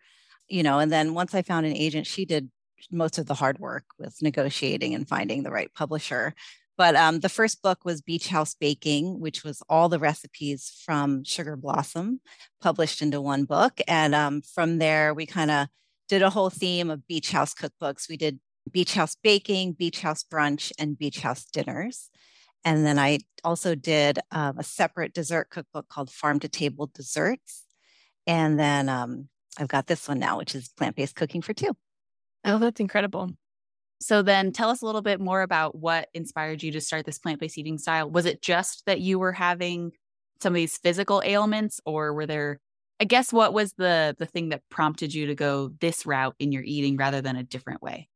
you 0.46 0.62
know, 0.62 0.78
and 0.78 0.92
then 0.92 1.14
once 1.14 1.34
I 1.34 1.40
found 1.40 1.64
an 1.64 1.74
agent, 1.74 2.06
she 2.06 2.26
did 2.26 2.50
most 2.90 3.16
of 3.16 3.24
the 3.24 3.32
hard 3.32 3.58
work 3.58 3.86
with 3.98 4.20
negotiating 4.20 4.94
and 4.94 5.08
finding 5.08 5.42
the 5.42 5.50
right 5.50 5.72
publisher. 5.74 6.34
But 6.76 6.96
um, 6.96 7.20
the 7.20 7.30
first 7.30 7.62
book 7.62 7.86
was 7.86 8.02
Beach 8.02 8.28
House 8.28 8.54
Baking, 8.54 9.20
which 9.20 9.42
was 9.42 9.62
all 9.70 9.88
the 9.88 9.98
recipes 9.98 10.70
from 10.84 11.24
Sugar 11.24 11.56
Blossom 11.56 12.20
published 12.60 13.00
into 13.00 13.22
one 13.22 13.44
book. 13.44 13.80
And 13.88 14.14
um, 14.14 14.42
from 14.42 14.78
there, 14.78 15.14
we 15.14 15.24
kind 15.24 15.50
of 15.50 15.68
did 16.08 16.22
a 16.22 16.30
whole 16.30 16.50
theme 16.50 16.90
of 16.90 17.06
beach 17.06 17.30
house 17.32 17.54
cookbooks. 17.54 18.08
We 18.08 18.16
did 18.16 18.40
beach 18.70 18.94
house 18.94 19.16
baking, 19.22 19.72
beach 19.72 20.00
house 20.00 20.24
brunch, 20.24 20.72
and 20.78 20.98
beach 20.98 21.20
house 21.20 21.44
dinners. 21.44 22.10
And 22.64 22.86
then 22.86 22.98
I 22.98 23.18
also 23.42 23.74
did 23.74 24.18
um, 24.30 24.58
a 24.58 24.62
separate 24.62 25.12
dessert 25.12 25.50
cookbook 25.50 25.88
called 25.88 26.10
Farm 26.10 26.40
to 26.40 26.48
Table 26.48 26.90
Desserts. 26.94 27.64
And 28.26 28.58
then 28.58 28.88
um, 28.88 29.28
I've 29.58 29.68
got 29.68 29.86
this 29.86 30.08
one 30.08 30.18
now, 30.18 30.38
which 30.38 30.54
is 30.54 30.68
plant 30.68 30.96
based 30.96 31.14
cooking 31.14 31.42
for 31.42 31.52
two. 31.52 31.76
Oh, 32.44 32.58
that's 32.58 32.80
incredible. 32.80 33.30
So 34.00 34.22
then 34.22 34.52
tell 34.52 34.70
us 34.70 34.82
a 34.82 34.86
little 34.86 35.02
bit 35.02 35.20
more 35.20 35.42
about 35.42 35.74
what 35.76 36.08
inspired 36.14 36.62
you 36.62 36.72
to 36.72 36.80
start 36.80 37.06
this 37.06 37.18
plant 37.18 37.40
based 37.40 37.58
eating 37.58 37.78
style. 37.78 38.10
Was 38.10 38.26
it 38.26 38.42
just 38.42 38.84
that 38.86 39.00
you 39.00 39.18
were 39.18 39.32
having 39.32 39.92
some 40.42 40.52
of 40.52 40.56
these 40.56 40.76
physical 40.78 41.22
ailments, 41.24 41.80
or 41.86 42.12
were 42.12 42.26
there 42.26 42.60
I 43.00 43.04
guess 43.04 43.32
what 43.32 43.52
was 43.52 43.72
the 43.74 44.14
the 44.18 44.26
thing 44.26 44.50
that 44.50 44.62
prompted 44.70 45.12
you 45.14 45.26
to 45.26 45.34
go 45.34 45.68
this 45.80 46.06
route 46.06 46.36
in 46.38 46.52
your 46.52 46.62
eating 46.64 46.96
rather 46.96 47.20
than 47.20 47.36
a 47.36 47.42
different 47.42 47.82
way? 47.82 48.08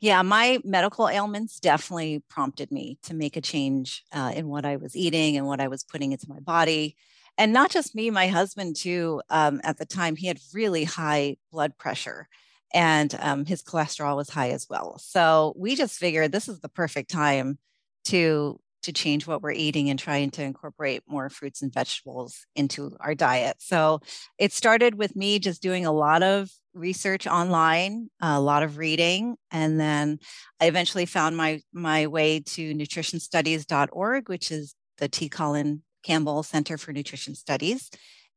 Yeah, 0.00 0.22
my 0.22 0.60
medical 0.64 1.08
ailments 1.08 1.58
definitely 1.58 2.22
prompted 2.28 2.70
me 2.70 2.98
to 3.02 3.14
make 3.14 3.36
a 3.36 3.40
change 3.40 4.04
uh, 4.12 4.32
in 4.34 4.48
what 4.48 4.64
I 4.64 4.76
was 4.76 4.94
eating 4.96 5.36
and 5.36 5.46
what 5.46 5.60
I 5.60 5.66
was 5.68 5.82
putting 5.82 6.12
into 6.12 6.28
my 6.28 6.40
body. 6.40 6.96
and 7.36 7.52
not 7.52 7.70
just 7.70 7.94
me, 7.94 8.10
my 8.10 8.28
husband 8.28 8.76
too. 8.76 9.22
Um, 9.30 9.60
at 9.64 9.78
the 9.78 9.86
time, 9.86 10.16
he 10.16 10.26
had 10.26 10.38
really 10.52 10.84
high 10.84 11.36
blood 11.52 11.76
pressure, 11.78 12.28
and 12.74 13.16
um, 13.20 13.44
his 13.46 13.62
cholesterol 13.62 14.16
was 14.16 14.30
high 14.30 14.50
as 14.50 14.66
well. 14.68 14.98
So 14.98 15.54
we 15.56 15.76
just 15.76 15.98
figured 15.98 16.32
this 16.32 16.48
is 16.48 16.60
the 16.60 16.68
perfect 16.68 17.10
time 17.10 17.58
to 18.06 18.60
to 18.88 18.92
change 18.92 19.26
what 19.26 19.42
we're 19.42 19.52
eating 19.52 19.90
and 19.90 19.98
trying 19.98 20.30
to 20.30 20.42
incorporate 20.42 21.02
more 21.06 21.28
fruits 21.28 21.60
and 21.60 21.72
vegetables 21.72 22.46
into 22.56 22.96
our 23.00 23.14
diet. 23.14 23.56
So 23.58 24.00
it 24.38 24.50
started 24.50 24.94
with 24.94 25.14
me 25.14 25.38
just 25.38 25.60
doing 25.60 25.84
a 25.84 25.92
lot 25.92 26.22
of 26.22 26.50
research 26.72 27.26
online, 27.26 28.08
a 28.22 28.40
lot 28.40 28.62
of 28.62 28.78
reading, 28.78 29.36
and 29.50 29.78
then 29.78 30.18
I 30.58 30.68
eventually 30.68 31.04
found 31.04 31.36
my 31.36 31.60
my 31.70 32.06
way 32.06 32.40
to 32.40 32.74
nutritionstudies.org, 32.74 34.28
which 34.30 34.50
is 34.50 34.74
the 34.96 35.08
T. 35.08 35.28
Colin 35.28 35.82
Campbell 36.02 36.42
Center 36.42 36.78
for 36.78 36.92
Nutrition 36.92 37.34
Studies. 37.34 37.90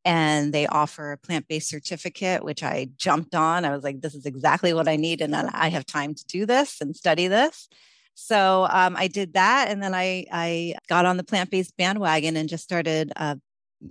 And 0.04 0.52
they 0.52 0.68
offer 0.68 1.12
a 1.12 1.18
plant 1.18 1.48
based 1.48 1.70
certificate, 1.70 2.44
which 2.44 2.64
I 2.64 2.90
jumped 2.98 3.36
on. 3.36 3.64
I 3.64 3.74
was 3.74 3.84
like, 3.84 4.02
this 4.02 4.16
is 4.16 4.26
exactly 4.26 4.74
what 4.74 4.88
I 4.88 4.96
need. 4.96 5.22
And 5.22 5.34
then 5.34 5.48
I 5.54 5.70
have 5.70 5.86
time 5.86 6.16
to 6.16 6.26
do 6.26 6.46
this 6.46 6.82
and 6.82 6.96
study 6.96 7.28
this. 7.28 7.70
So 8.14 8.68
um, 8.70 8.96
I 8.98 9.08
did 9.08 9.34
that, 9.34 9.70
and 9.70 9.82
then 9.82 9.94
I 9.94 10.26
I 10.32 10.76
got 10.88 11.06
on 11.06 11.18
the 11.18 11.24
plant 11.24 11.50
based 11.50 11.76
bandwagon 11.78 12.38
and 12.38 12.50
just 12.50 12.64
started, 12.64 13.12
uh, 13.16 13.36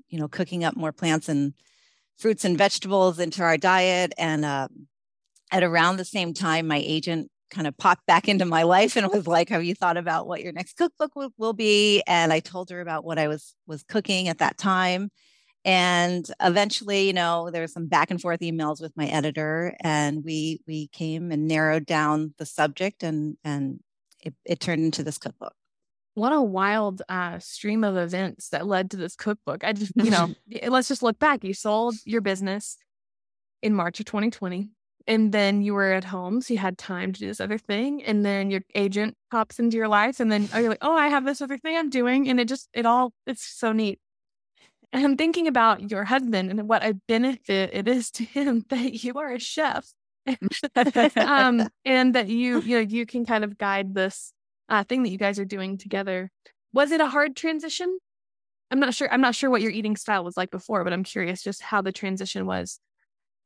you 0.08 0.18
know, 0.18 0.28
cooking 0.28 0.64
up 0.64 0.76
more 0.76 0.92
plants 0.92 1.28
and 1.28 1.54
fruits 2.18 2.44
and 2.44 2.58
vegetables 2.58 3.18
into 3.18 3.42
our 3.42 3.56
diet. 3.56 4.12
And 4.18 4.44
uh, 4.44 4.68
at 5.50 5.62
around 5.62 5.96
the 5.96 6.04
same 6.04 6.34
time, 6.34 6.66
my 6.68 6.82
agent 6.84 7.30
kind 7.50 7.66
of 7.66 7.76
popped 7.76 8.06
back 8.06 8.28
into 8.28 8.44
my 8.44 8.62
life 8.62 8.96
and 8.96 9.08
was 9.12 9.26
like, 9.26 9.48
"Have 9.48 9.64
you 9.64 9.74
thought 9.74 9.96
about 9.96 10.26
what 10.28 10.42
your 10.42 10.52
next 10.52 10.76
cookbook 10.76 11.16
will, 11.16 11.30
will 11.38 11.54
be?" 11.54 12.02
And 12.06 12.32
I 12.32 12.40
told 12.40 12.70
her 12.70 12.80
about 12.80 13.04
what 13.04 13.18
I 13.18 13.28
was 13.28 13.54
was 13.66 13.82
cooking 13.84 14.28
at 14.28 14.38
that 14.38 14.58
time. 14.58 15.10
And 15.64 16.26
eventually, 16.40 17.06
you 17.06 17.12
know, 17.12 17.50
there 17.50 17.62
was 17.62 17.72
some 17.72 17.86
back 17.86 18.10
and 18.10 18.20
forth 18.20 18.40
emails 18.40 18.80
with 18.80 18.96
my 18.96 19.06
editor, 19.06 19.74
and 19.80 20.24
we 20.24 20.60
we 20.66 20.88
came 20.88 21.32
and 21.32 21.48
narrowed 21.48 21.86
down 21.86 22.34
the 22.38 22.46
subject 22.46 23.02
and 23.02 23.36
and 23.44 23.80
it, 24.22 24.34
it 24.44 24.60
turned 24.60 24.84
into 24.84 25.02
this 25.02 25.18
cookbook 25.18 25.54
what 26.14 26.32
a 26.32 26.42
wild 26.42 27.02
uh, 27.08 27.38
stream 27.38 27.84
of 27.84 27.96
events 27.96 28.48
that 28.50 28.66
led 28.66 28.90
to 28.90 28.96
this 28.96 29.16
cookbook. 29.16 29.64
I 29.64 29.72
just, 29.72 29.92
you 29.96 30.10
know, 30.10 30.34
let's 30.68 30.88
just 30.88 31.02
look 31.02 31.18
back. 31.18 31.44
You 31.44 31.54
sold 31.54 31.94
your 32.04 32.20
business 32.20 32.76
in 33.62 33.74
March 33.74 34.00
of 34.00 34.06
2020, 34.06 34.70
and 35.06 35.32
then 35.32 35.62
you 35.62 35.74
were 35.74 35.92
at 35.92 36.04
home, 36.04 36.40
so 36.40 36.54
you 36.54 36.58
had 36.58 36.78
time 36.78 37.12
to 37.12 37.20
do 37.20 37.26
this 37.26 37.40
other 37.40 37.58
thing. 37.58 38.02
And 38.02 38.24
then 38.24 38.50
your 38.50 38.62
agent 38.74 39.16
pops 39.30 39.58
into 39.58 39.76
your 39.76 39.88
life, 39.88 40.20
and 40.20 40.30
then 40.30 40.48
oh, 40.54 40.58
you're 40.58 40.70
like, 40.70 40.78
oh, 40.82 40.96
I 40.96 41.08
have 41.08 41.24
this 41.24 41.40
other 41.40 41.58
thing 41.58 41.76
I'm 41.76 41.90
doing, 41.90 42.28
and 42.28 42.40
it 42.40 42.48
just, 42.48 42.68
it 42.74 42.86
all, 42.86 43.12
it's 43.26 43.44
so 43.44 43.72
neat. 43.72 43.98
And 44.92 45.04
I'm 45.04 45.16
thinking 45.16 45.46
about 45.46 45.90
your 45.90 46.04
husband 46.04 46.50
and 46.50 46.68
what 46.68 46.84
a 46.84 46.94
benefit 47.06 47.70
it 47.72 47.86
is 47.86 48.10
to 48.12 48.24
him 48.24 48.64
that 48.70 49.04
you 49.04 49.14
are 49.14 49.32
a 49.32 49.38
chef 49.38 49.86
um, 51.16 51.68
and 51.84 52.14
that 52.14 52.28
you 52.28 52.60
you 52.60 52.76
know 52.76 52.86
you 52.88 53.06
can 53.06 53.24
kind 53.24 53.44
of 53.44 53.58
guide 53.58 53.94
this 53.94 54.32
uh, 54.68 54.84
thing 54.84 55.02
that 55.02 55.10
you 55.10 55.18
guys 55.18 55.38
are 55.38 55.44
doing 55.44 55.78
together. 55.78 56.30
Was 56.72 56.90
it 56.92 57.00
a 57.00 57.06
hard 57.06 57.36
transition? 57.36 57.98
I'm 58.70 58.78
not 58.78 58.94
sure. 58.94 59.12
I'm 59.12 59.20
not 59.20 59.34
sure 59.34 59.50
what 59.50 59.62
your 59.62 59.72
eating 59.72 59.96
style 59.96 60.24
was 60.24 60.36
like 60.36 60.50
before, 60.50 60.84
but 60.84 60.92
I'm 60.92 61.04
curious 61.04 61.42
just 61.42 61.62
how 61.62 61.82
the 61.82 61.92
transition 61.92 62.46
was. 62.46 62.78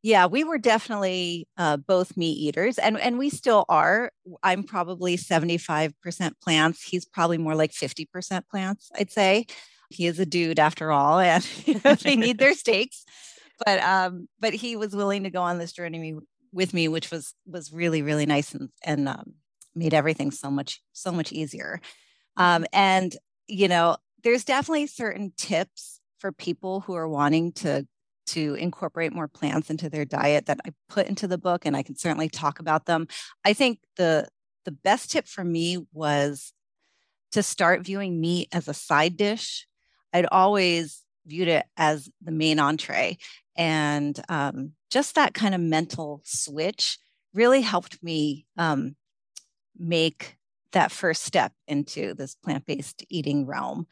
Yeah, 0.02 0.26
we 0.26 0.45
were 0.45 0.59
definitely 0.59 1.49
uh, 1.57 1.78
both 1.78 2.14
meat 2.14 2.37
eaters, 2.37 2.78
and 2.78 3.00
and 3.00 3.16
we 3.16 3.31
still 3.31 3.64
are. 3.71 4.11
I'm 4.43 4.62
probably 4.62 5.16
75% 5.16 5.95
plants. 6.43 6.83
He's 6.83 7.07
probably 7.07 7.38
more 7.38 7.54
like 7.54 7.73
50% 7.73 8.43
plants. 8.50 8.90
I'd 8.99 9.11
say 9.11 9.47
he 9.88 10.07
is 10.07 10.21
a 10.21 10.26
dude 10.26 10.59
after 10.59 10.93
all, 10.93 11.19
and 11.21 11.43
they 12.02 12.16
need 12.16 12.37
their 12.37 12.52
steaks. 12.52 13.07
But 13.64 13.81
um, 13.81 14.28
but 14.40 14.52
he 14.52 14.76
was 14.76 14.95
willing 14.95 15.23
to 15.23 15.31
go 15.31 15.40
on 15.40 15.57
this 15.57 15.73
journey 15.73 16.16
with 16.54 16.73
me, 16.73 16.88
which 16.88 17.11
was 17.11 17.34
was 17.46 17.73
really 17.73 18.00
really 18.00 18.26
nice 18.26 18.54
and 18.54 18.70
and 18.82 19.08
um, 19.08 19.34
made 19.75 19.92
everything 19.92 20.30
so 20.30 20.50
much 20.50 20.80
so 20.92 21.12
much 21.12 21.32
easier. 21.32 21.80
Um, 22.37 22.64
and 22.73 23.14
you 23.46 23.68
know, 23.68 23.96
there's 24.23 24.44
definitely 24.44 24.87
certain 24.87 25.32
tips 25.37 26.00
for 26.18 26.32
people 26.32 26.80
who 26.80 26.94
are 26.94 27.08
wanting 27.08 27.52
to 27.52 27.87
to 28.26 28.54
incorporate 28.54 29.12
more 29.12 29.28
plants 29.28 29.68
into 29.68 29.90
their 29.90 30.06
diet 30.06 30.46
that 30.46 30.58
I 30.64 30.70
put 30.88 31.08
into 31.08 31.26
the 31.26 31.37
book, 31.37 31.66
and 31.66 31.76
I 31.76 31.82
can 31.82 31.96
certainly 31.96 32.28
talk 32.28 32.58
about 32.58 32.87
them. 32.87 33.08
I 33.44 33.52
think 33.52 33.80
the 33.96 34.28
the 34.64 34.73
best 34.73 35.11
tip 35.11 35.26
for 35.26 35.44
me 35.44 35.84
was 35.92 36.52
to 37.32 37.42
start 37.42 37.84
viewing 37.84 38.20
meat 38.20 38.49
as 38.52 38.68
a 38.68 38.75
side 38.75 39.16
dish. 39.16 39.66
I'd 40.12 40.26
always 40.26 41.02
viewed 41.26 41.49
it 41.49 41.66
as 41.76 42.08
the 42.23 42.30
main 42.30 42.58
entree. 42.58 43.18
And 43.56 44.18
um, 44.28 44.73
just 44.90 45.14
that 45.14 45.34
kind 45.34 45.54
of 45.54 45.61
mental 45.61 46.20
switch 46.25 46.99
really 47.32 47.62
helped 47.62 48.02
me 48.02 48.46
um, 48.56 48.96
make 49.76 50.37
that 50.73 50.92
first 50.92 51.23
step 51.25 51.52
into 51.66 52.14
this 52.14 52.34
plant 52.34 52.66
based 52.66 53.04
eating 53.08 53.46
realm. 53.46 53.87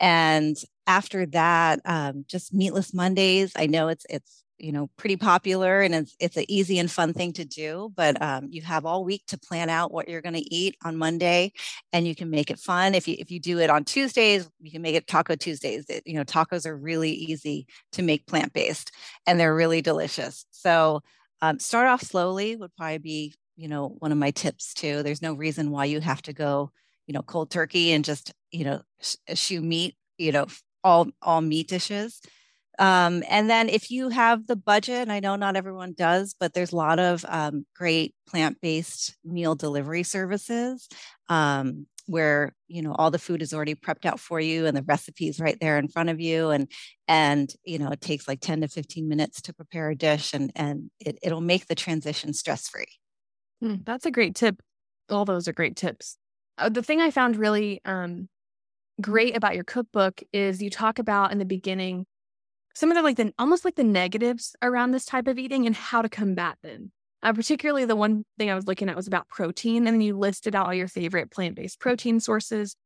And 0.00 0.56
after 0.86 1.26
that, 1.26 1.80
um, 1.84 2.24
just 2.28 2.54
meatless 2.54 2.94
Mondays. 2.94 3.52
I 3.56 3.66
know 3.66 3.88
it's 3.88 4.06
it's 4.08 4.44
you 4.58 4.72
know 4.72 4.90
pretty 4.96 5.16
popular 5.16 5.80
and 5.80 5.94
it's 5.94 6.16
it's 6.18 6.36
an 6.36 6.44
easy 6.48 6.78
and 6.78 6.90
fun 6.90 7.12
thing 7.12 7.32
to 7.32 7.44
do 7.44 7.92
but 7.94 8.20
um, 8.20 8.48
you 8.50 8.62
have 8.62 8.84
all 8.84 9.04
week 9.04 9.22
to 9.26 9.38
plan 9.38 9.70
out 9.70 9.92
what 9.92 10.08
you're 10.08 10.20
going 10.20 10.34
to 10.34 10.54
eat 10.54 10.76
on 10.84 10.96
monday 10.96 11.52
and 11.92 12.06
you 12.06 12.14
can 12.14 12.30
make 12.30 12.50
it 12.50 12.58
fun. 12.58 12.94
If 12.94 13.08
you 13.08 13.16
if 13.18 13.30
you 13.30 13.40
do 13.40 13.58
it 13.58 13.70
on 13.70 13.84
tuesdays 13.84 14.48
you 14.60 14.70
can 14.70 14.82
make 14.82 14.94
it 14.94 15.06
taco 15.06 15.36
tuesdays. 15.36 15.86
It, 15.88 16.02
you 16.06 16.14
know 16.14 16.24
tacos 16.24 16.66
are 16.66 16.76
really 16.76 17.10
easy 17.10 17.66
to 17.92 18.02
make 18.02 18.26
plant-based 18.26 18.92
and 19.26 19.38
they're 19.38 19.54
really 19.54 19.82
delicious. 19.82 20.44
So 20.50 21.02
um, 21.40 21.58
start 21.58 21.86
off 21.86 22.02
slowly 22.02 22.56
would 22.56 22.74
probably 22.76 22.98
be 22.98 23.34
you 23.56 23.68
know 23.68 23.96
one 23.98 24.12
of 24.12 24.18
my 24.18 24.30
tips 24.30 24.74
too. 24.74 25.02
There's 25.02 25.22
no 25.22 25.34
reason 25.34 25.70
why 25.70 25.86
you 25.86 26.00
have 26.00 26.22
to 26.22 26.32
go 26.32 26.70
you 27.06 27.14
know 27.14 27.22
cold 27.22 27.50
turkey 27.50 27.92
and 27.92 28.04
just 28.04 28.32
you 28.50 28.64
know 28.64 28.82
sh- 29.00 29.52
meat 29.52 29.96
you 30.18 30.32
know 30.32 30.46
all 30.84 31.08
all 31.22 31.40
meat 31.40 31.68
dishes 31.68 32.20
um, 32.78 33.24
and 33.28 33.50
then 33.50 33.68
if 33.68 33.90
you 33.90 34.08
have 34.08 34.46
the 34.46 34.56
budget, 34.56 35.02
and 35.02 35.12
I 35.12 35.20
know 35.20 35.36
not 35.36 35.56
everyone 35.56 35.94
does, 35.96 36.34
but 36.38 36.54
there's 36.54 36.72
a 36.72 36.76
lot 36.76 36.98
of 36.98 37.24
um, 37.28 37.66
great 37.74 38.14
plant-based 38.28 39.16
meal 39.24 39.54
delivery 39.54 40.04
services 40.04 40.88
um, 41.28 41.86
where 42.06 42.54
you 42.68 42.80
know 42.80 42.94
all 42.94 43.10
the 43.10 43.18
food 43.18 43.42
is 43.42 43.52
already 43.52 43.74
prepped 43.74 44.06
out 44.06 44.18
for 44.18 44.40
you 44.40 44.66
and 44.66 44.76
the 44.76 44.82
recipes 44.82 45.40
right 45.40 45.58
there 45.60 45.78
in 45.78 45.88
front 45.88 46.08
of 46.08 46.20
you 46.20 46.50
and 46.50 46.70
and 47.06 47.52
you 47.64 47.78
know 47.78 47.90
it 47.90 48.00
takes 48.00 48.26
like 48.26 48.40
10 48.40 48.62
to 48.62 48.68
15 48.68 49.08
minutes 49.08 49.42
to 49.42 49.52
prepare 49.52 49.90
a 49.90 49.94
dish 49.96 50.32
and 50.32 50.50
and 50.56 50.90
it, 51.00 51.18
it'll 51.22 51.42
make 51.42 51.66
the 51.66 51.74
transition 51.74 52.32
stress 52.32 52.68
free 52.68 52.86
mm, 53.62 53.84
that's 53.84 54.06
a 54.06 54.10
great 54.10 54.34
tip. 54.34 54.60
All 55.10 55.24
those 55.24 55.48
are 55.48 55.52
great 55.52 55.76
tips. 55.76 56.16
Uh, 56.56 56.68
the 56.68 56.82
thing 56.82 57.00
i 57.00 57.10
found 57.10 57.36
really 57.36 57.80
um, 57.84 58.28
great 59.00 59.36
about 59.36 59.54
your 59.54 59.64
cookbook 59.64 60.22
is 60.32 60.62
you 60.62 60.70
talk 60.70 60.98
about 60.98 61.30
in 61.30 61.38
the 61.38 61.44
beginning 61.44 62.06
some 62.78 62.92
of 62.92 62.96
the 62.96 63.02
like 63.02 63.16
the 63.16 63.32
almost 63.40 63.64
like 63.64 63.74
the 63.74 63.82
negatives 63.82 64.54
around 64.62 64.92
this 64.92 65.04
type 65.04 65.26
of 65.26 65.36
eating 65.36 65.66
and 65.66 65.74
how 65.74 66.00
to 66.00 66.08
combat 66.08 66.56
them. 66.62 66.92
Uh, 67.24 67.32
particularly 67.32 67.84
the 67.84 67.96
one 67.96 68.24
thing 68.38 68.48
I 68.48 68.54
was 68.54 68.68
looking 68.68 68.88
at 68.88 68.94
was 68.94 69.08
about 69.08 69.26
protein, 69.26 69.88
and 69.88 69.94
then 69.96 70.00
you 70.00 70.16
listed 70.16 70.54
out 70.54 70.66
all 70.66 70.74
your 70.74 70.86
favorite 70.86 71.32
plant 71.32 71.56
based 71.56 71.80
protein 71.80 72.20
sources. 72.20 72.76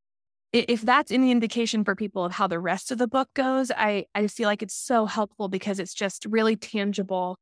If 0.54 0.80
that's 0.80 1.12
any 1.12 1.30
indication 1.30 1.84
for 1.84 1.94
people 1.94 2.24
of 2.24 2.32
how 2.32 2.46
the 2.46 2.58
rest 2.58 2.90
of 2.90 2.96
the 2.96 3.06
book 3.06 3.28
goes, 3.34 3.70
I, 3.70 4.06
I 4.14 4.28
feel 4.28 4.48
like 4.48 4.62
it's 4.62 4.74
so 4.74 5.04
helpful 5.04 5.48
because 5.48 5.78
it's 5.78 5.92
just 5.92 6.24
really 6.24 6.56
tangible, 6.56 7.38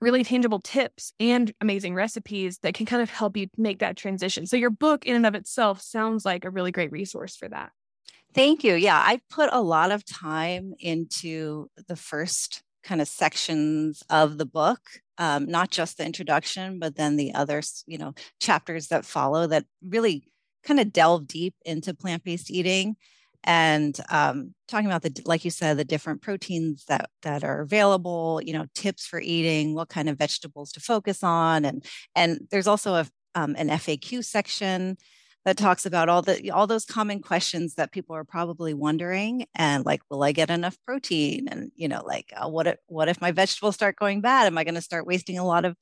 really 0.00 0.22
tangible 0.22 0.60
tips 0.60 1.12
and 1.18 1.52
amazing 1.60 1.96
recipes 1.96 2.58
that 2.62 2.74
can 2.74 2.86
kind 2.86 3.02
of 3.02 3.10
help 3.10 3.36
you 3.36 3.48
make 3.56 3.80
that 3.80 3.96
transition. 3.96 4.46
So, 4.46 4.56
your 4.56 4.70
book, 4.70 5.04
in 5.04 5.16
and 5.16 5.26
of 5.26 5.34
itself, 5.34 5.80
sounds 5.80 6.24
like 6.24 6.44
a 6.44 6.50
really 6.50 6.70
great 6.70 6.92
resource 6.92 7.34
for 7.34 7.48
that. 7.48 7.72
Thank 8.34 8.62
you. 8.62 8.74
Yeah, 8.74 8.96
I 8.98 9.20
put 9.30 9.48
a 9.52 9.60
lot 9.60 9.90
of 9.90 10.04
time 10.04 10.74
into 10.78 11.68
the 11.88 11.96
first 11.96 12.62
kind 12.84 13.00
of 13.00 13.08
sections 13.08 14.02
of 14.10 14.38
the 14.38 14.46
book, 14.46 14.80
um, 15.18 15.46
not 15.46 15.70
just 15.70 15.96
the 15.98 16.06
introduction, 16.06 16.78
but 16.78 16.96
then 16.96 17.16
the 17.16 17.34
other, 17.34 17.62
you 17.86 17.98
know, 17.98 18.14
chapters 18.40 18.88
that 18.88 19.04
follow 19.04 19.46
that 19.46 19.64
really 19.82 20.24
kind 20.62 20.78
of 20.80 20.92
delve 20.92 21.26
deep 21.26 21.54
into 21.64 21.94
plant-based 21.94 22.50
eating 22.50 22.96
and 23.44 23.98
um, 24.10 24.54
talking 24.66 24.86
about 24.86 25.02
the 25.02 25.22
like 25.24 25.44
you 25.44 25.50
said 25.50 25.76
the 25.76 25.84
different 25.84 26.20
proteins 26.20 26.84
that 26.86 27.08
that 27.22 27.44
are 27.44 27.60
available 27.60 28.40
you 28.44 28.52
know 28.52 28.66
tips 28.74 29.06
for 29.06 29.20
eating 29.20 29.74
what 29.74 29.88
kind 29.88 30.08
of 30.08 30.18
vegetables 30.18 30.72
to 30.72 30.80
focus 30.80 31.22
on 31.22 31.64
and 31.64 31.84
and 32.16 32.40
there's 32.50 32.66
also 32.66 32.94
a 32.94 33.06
um, 33.36 33.54
an 33.56 33.68
faq 33.68 34.24
section 34.24 34.96
that 35.44 35.56
talks 35.56 35.86
about 35.86 36.08
all 36.08 36.22
the 36.22 36.50
all 36.50 36.66
those 36.66 36.84
common 36.84 37.20
questions 37.20 37.74
that 37.74 37.92
people 37.92 38.14
are 38.14 38.24
probably 38.24 38.74
wondering 38.74 39.46
and 39.54 39.86
like 39.86 40.02
will 40.10 40.22
i 40.22 40.32
get 40.32 40.50
enough 40.50 40.76
protein? 40.86 41.48
And 41.48 41.70
you 41.76 41.88
know 41.88 42.02
like 42.04 42.32
uh, 42.36 42.48
what 42.48 42.66
if 42.66 42.78
what 42.86 43.08
if 43.08 43.20
my 43.20 43.32
vegetables 43.32 43.74
start 43.74 43.96
going 43.96 44.20
bad? 44.20 44.46
Am 44.46 44.58
i 44.58 44.64
going 44.64 44.74
to 44.74 44.82
start 44.82 45.06
wasting 45.06 45.38
a 45.38 45.46
lot 45.46 45.64
of 45.64 45.76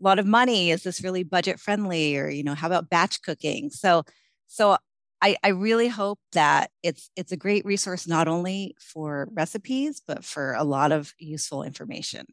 lot 0.00 0.18
of 0.18 0.26
money? 0.26 0.70
Is 0.70 0.82
this 0.82 1.02
really 1.02 1.22
budget 1.24 1.60
friendly? 1.60 2.16
Or 2.16 2.28
you 2.28 2.42
know 2.42 2.54
how 2.54 2.66
about 2.66 2.90
batch 2.90 3.22
cooking? 3.22 3.70
So 3.70 4.04
so 4.48 4.76
I, 5.22 5.36
I 5.44 5.48
really 5.48 5.88
hope 5.88 6.18
that 6.32 6.70
it's 6.82 7.08
it's 7.16 7.32
a 7.32 7.36
great 7.36 7.64
resource 7.64 8.08
not 8.08 8.26
only 8.28 8.74
for 8.80 9.28
recipes 9.32 10.02
but 10.06 10.24
for 10.24 10.54
a 10.54 10.64
lot 10.64 10.90
of 10.92 11.14
useful 11.18 11.62
information. 11.62 12.26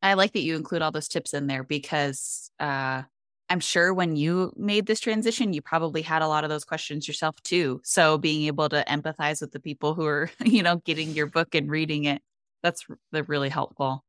I 0.00 0.14
like 0.14 0.32
that 0.34 0.42
you 0.42 0.54
include 0.54 0.82
all 0.82 0.92
those 0.92 1.08
tips 1.08 1.34
in 1.34 1.46
there 1.46 1.64
because 1.64 2.50
uh, 2.60 3.02
I'm 3.50 3.60
sure 3.60 3.92
when 3.92 4.16
you 4.16 4.52
made 4.56 4.86
this 4.86 5.00
transition, 5.00 5.52
you 5.52 5.60
probably 5.60 6.02
had 6.02 6.22
a 6.22 6.28
lot 6.28 6.44
of 6.44 6.50
those 6.50 6.64
questions 6.64 7.06
yourself 7.06 7.40
too. 7.42 7.80
So 7.84 8.16
being 8.18 8.46
able 8.46 8.68
to 8.70 8.84
empathize 8.88 9.40
with 9.40 9.52
the 9.52 9.60
people 9.60 9.94
who 9.94 10.06
are, 10.06 10.30
you 10.44 10.62
know, 10.62 10.76
getting 10.76 11.10
your 11.10 11.26
book 11.26 11.54
and 11.54 11.70
reading 11.70 12.04
it, 12.04 12.22
that's 12.62 12.86
really 13.12 13.50
helpful 13.50 14.04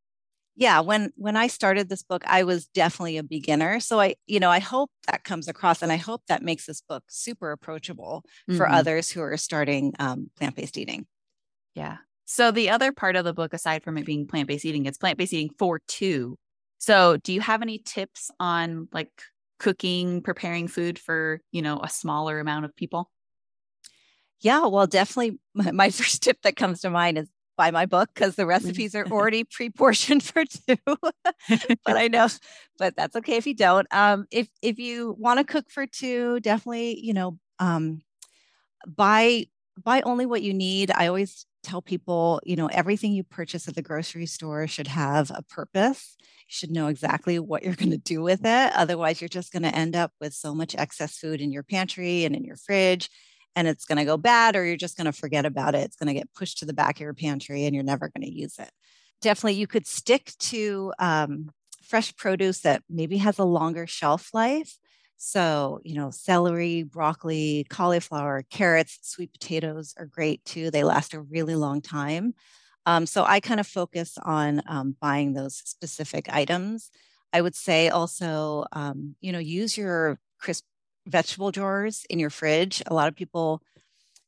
yeah 0.55 0.79
when 0.79 1.11
when 1.15 1.35
i 1.35 1.47
started 1.47 1.89
this 1.89 2.03
book 2.03 2.23
i 2.25 2.43
was 2.43 2.67
definitely 2.67 3.17
a 3.17 3.23
beginner 3.23 3.79
so 3.79 3.99
i 3.99 4.15
you 4.25 4.39
know 4.39 4.49
i 4.49 4.59
hope 4.59 4.89
that 5.07 5.23
comes 5.23 5.47
across 5.47 5.81
and 5.81 5.91
i 5.91 5.97
hope 5.97 6.21
that 6.27 6.41
makes 6.41 6.65
this 6.65 6.81
book 6.81 7.03
super 7.07 7.51
approachable 7.51 8.23
mm-hmm. 8.49 8.57
for 8.57 8.67
others 8.67 9.09
who 9.09 9.21
are 9.21 9.37
starting 9.37 9.93
um, 9.99 10.29
plant-based 10.37 10.77
eating 10.77 11.05
yeah 11.75 11.97
so 12.25 12.51
the 12.51 12.69
other 12.69 12.91
part 12.91 13.15
of 13.15 13.25
the 13.25 13.33
book 13.33 13.53
aside 13.53 13.83
from 13.83 13.97
it 13.97 14.05
being 14.05 14.25
plant-based 14.25 14.65
eating 14.65 14.85
it's 14.85 14.97
plant-based 14.97 15.33
eating 15.33 15.51
for 15.57 15.79
two 15.87 16.37
so 16.85 17.17
do 17.17 17.33
you 17.33 17.41
have 17.41 17.61
any 17.61 17.79
tips 17.79 18.29
on 18.39 18.87
like 18.93 19.09
cooking 19.59 20.21
preparing 20.21 20.67
food 20.67 20.99
for 20.99 21.41
you 21.51 21.61
know 21.61 21.79
a 21.81 21.89
smaller 21.89 22.39
amount 22.39 22.65
of 22.65 22.75
people 22.75 23.09
yeah 24.41 24.65
well 24.67 24.85
definitely 24.85 25.39
my 25.73 25.89
first 25.89 26.21
tip 26.21 26.37
that 26.43 26.55
comes 26.55 26.81
to 26.81 26.89
mind 26.89 27.17
is 27.17 27.27
buy 27.57 27.71
my 27.71 27.85
book 27.85 28.09
because 28.13 28.35
the 28.35 28.45
recipes 28.45 28.95
are 28.95 29.05
already 29.07 29.43
pre-portioned 29.43 30.23
for 30.33 30.43
two. 30.45 30.77
but 31.85 31.97
I 31.97 32.07
know, 32.07 32.27
but 32.77 32.95
that's 32.95 33.15
okay 33.15 33.37
if 33.37 33.47
you 33.47 33.55
don't. 33.55 33.87
Um, 33.91 34.25
if 34.31 34.49
if 34.61 34.79
you 34.79 35.15
want 35.17 35.39
to 35.39 35.45
cook 35.45 35.69
for 35.69 35.87
two, 35.87 36.39
definitely, 36.41 36.99
you 36.99 37.13
know, 37.13 37.37
um, 37.59 38.01
buy 38.87 39.45
buy 39.81 40.01
only 40.01 40.25
what 40.25 40.41
you 40.41 40.53
need. 40.53 40.91
I 40.91 41.07
always 41.07 41.45
tell 41.65 41.81
people, 41.81 42.41
you 42.45 42.55
know, 42.55 42.67
everything 42.67 43.13
you 43.13 43.23
purchase 43.23 43.67
at 43.67 43.75
the 43.75 43.81
grocery 43.81 44.25
store 44.25 44.67
should 44.67 44.87
have 44.87 45.31
a 45.31 45.43
purpose. 45.43 46.15
You 46.19 46.25
should 46.47 46.71
know 46.71 46.87
exactly 46.87 47.39
what 47.39 47.63
you're 47.63 47.75
going 47.75 47.91
to 47.91 47.97
do 47.97 48.21
with 48.21 48.41
it. 48.45 48.73
Otherwise, 48.73 49.21
you're 49.21 49.27
just 49.27 49.51
going 49.51 49.63
to 49.63 49.75
end 49.75 49.95
up 49.95 50.11
with 50.21 50.33
so 50.33 50.53
much 50.53 50.75
excess 50.75 51.17
food 51.17 51.41
in 51.41 51.51
your 51.51 51.63
pantry 51.63 52.25
and 52.25 52.35
in 52.35 52.43
your 52.43 52.57
fridge 52.57 53.09
and 53.55 53.67
it's 53.67 53.85
going 53.85 53.97
to 53.97 54.05
go 54.05 54.17
bad 54.17 54.55
or 54.55 54.65
you're 54.65 54.75
just 54.75 54.97
going 54.97 55.05
to 55.05 55.11
forget 55.11 55.45
about 55.45 55.75
it. 55.75 55.85
It's 55.85 55.95
going 55.95 56.07
to 56.07 56.13
get 56.13 56.33
pushed 56.33 56.59
to 56.59 56.65
the 56.65 56.73
back 56.73 56.97
of 56.97 57.01
your 57.01 57.13
pantry 57.13 57.65
and 57.65 57.73
you're 57.73 57.83
never 57.83 58.09
going 58.09 58.25
to 58.25 58.33
use 58.33 58.59
it. 58.59 58.69
Definitely, 59.21 59.53
you 59.53 59.67
could 59.67 59.87
stick 59.87 60.33
to 60.39 60.93
um, 60.99 61.49
fresh 61.81 62.15
produce 62.15 62.61
that 62.61 62.83
maybe 62.89 63.17
has 63.17 63.39
a 63.39 63.45
longer 63.45 63.87
shelf 63.87 64.29
life. 64.33 64.77
So, 65.17 65.79
you 65.83 65.95
know, 65.95 66.11
celery, 66.11 66.83
broccoli, 66.83 67.65
cauliflower, 67.69 68.43
carrots, 68.49 68.99
sweet 69.03 69.31
potatoes 69.31 69.93
are 69.97 70.05
great 70.05 70.43
too. 70.45 70.69
They 70.71 70.83
last 70.83 71.13
a 71.13 71.21
really 71.21 71.55
long 71.55 71.81
time. 71.81 72.33
Um, 72.85 73.05
so, 73.07 73.23
I 73.25 73.39
kind 73.39 73.59
of 73.59 73.67
focus 73.67 74.17
on 74.23 74.61
um, 74.67 74.95
buying 75.01 75.33
those 75.33 75.55
specific 75.65 76.27
items. 76.31 76.91
I 77.33 77.41
would 77.41 77.55
say 77.55 77.89
also, 77.89 78.65
um, 78.73 79.15
you 79.21 79.31
know, 79.31 79.39
use 79.39 79.77
your 79.77 80.19
crisp 80.39 80.63
vegetable 81.07 81.51
drawers 81.51 82.05
in 82.09 82.19
your 82.19 82.29
fridge. 82.29 82.81
A 82.87 82.93
lot 82.93 83.07
of 83.07 83.15
people 83.15 83.61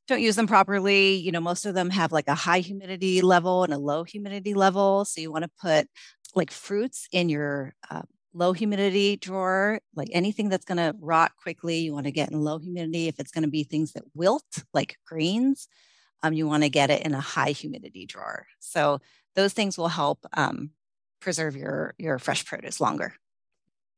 don't 0.08 0.22
use 0.22 0.36
them 0.36 0.48
properly. 0.48 1.16
You 1.16 1.32
know, 1.32 1.42
most 1.42 1.66
of 1.66 1.74
them 1.76 1.90
have 1.90 2.12
like 2.12 2.28
a 2.28 2.36
high 2.36 2.60
humidity 2.60 3.22
level 3.22 3.64
and 3.64 3.74
a 3.74 3.78
low 3.78 4.04
humidity 4.04 4.54
level. 4.54 5.06
So 5.06 5.22
you 5.22 5.32
want 5.32 5.44
to 5.44 5.52
put 5.62 5.88
like 6.36 6.52
fruits 6.52 7.08
in 7.12 7.30
your 7.30 7.74
uh, 7.90 8.04
low 8.38 8.54
humidity 8.54 9.18
drawer, 9.18 9.80
like 9.96 10.10
anything 10.12 10.50
that's 10.50 10.66
going 10.66 10.78
to 10.78 10.96
rot 11.00 11.32
quickly, 11.42 11.80
you 11.80 11.94
want 11.94 12.06
to 12.06 12.12
get 12.12 12.32
in 12.32 12.42
low 12.42 12.60
humidity. 12.60 13.08
If 13.08 13.20
it's 13.20 13.32
going 13.32 13.44
to 13.44 13.50
be 13.50 13.64
things 13.64 13.94
that 13.94 14.04
wilt, 14.14 14.64
like 14.74 14.98
greens, 15.06 15.68
um, 16.24 16.34
you 16.34 16.48
want 16.48 16.64
to 16.64 16.70
get 16.70 16.90
it 16.90 17.06
in 17.06 17.14
a 17.14 17.20
high 17.20 17.52
humidity 17.52 18.06
drawer. 18.06 18.48
So 18.60 19.00
those 19.36 19.54
things 19.54 19.78
will 19.78 19.88
help 19.88 20.26
um, 20.34 20.72
preserve 21.20 21.56
your 21.56 21.94
your 21.98 22.20
fresh 22.20 22.46
produce 22.46 22.80
longer 22.80 23.14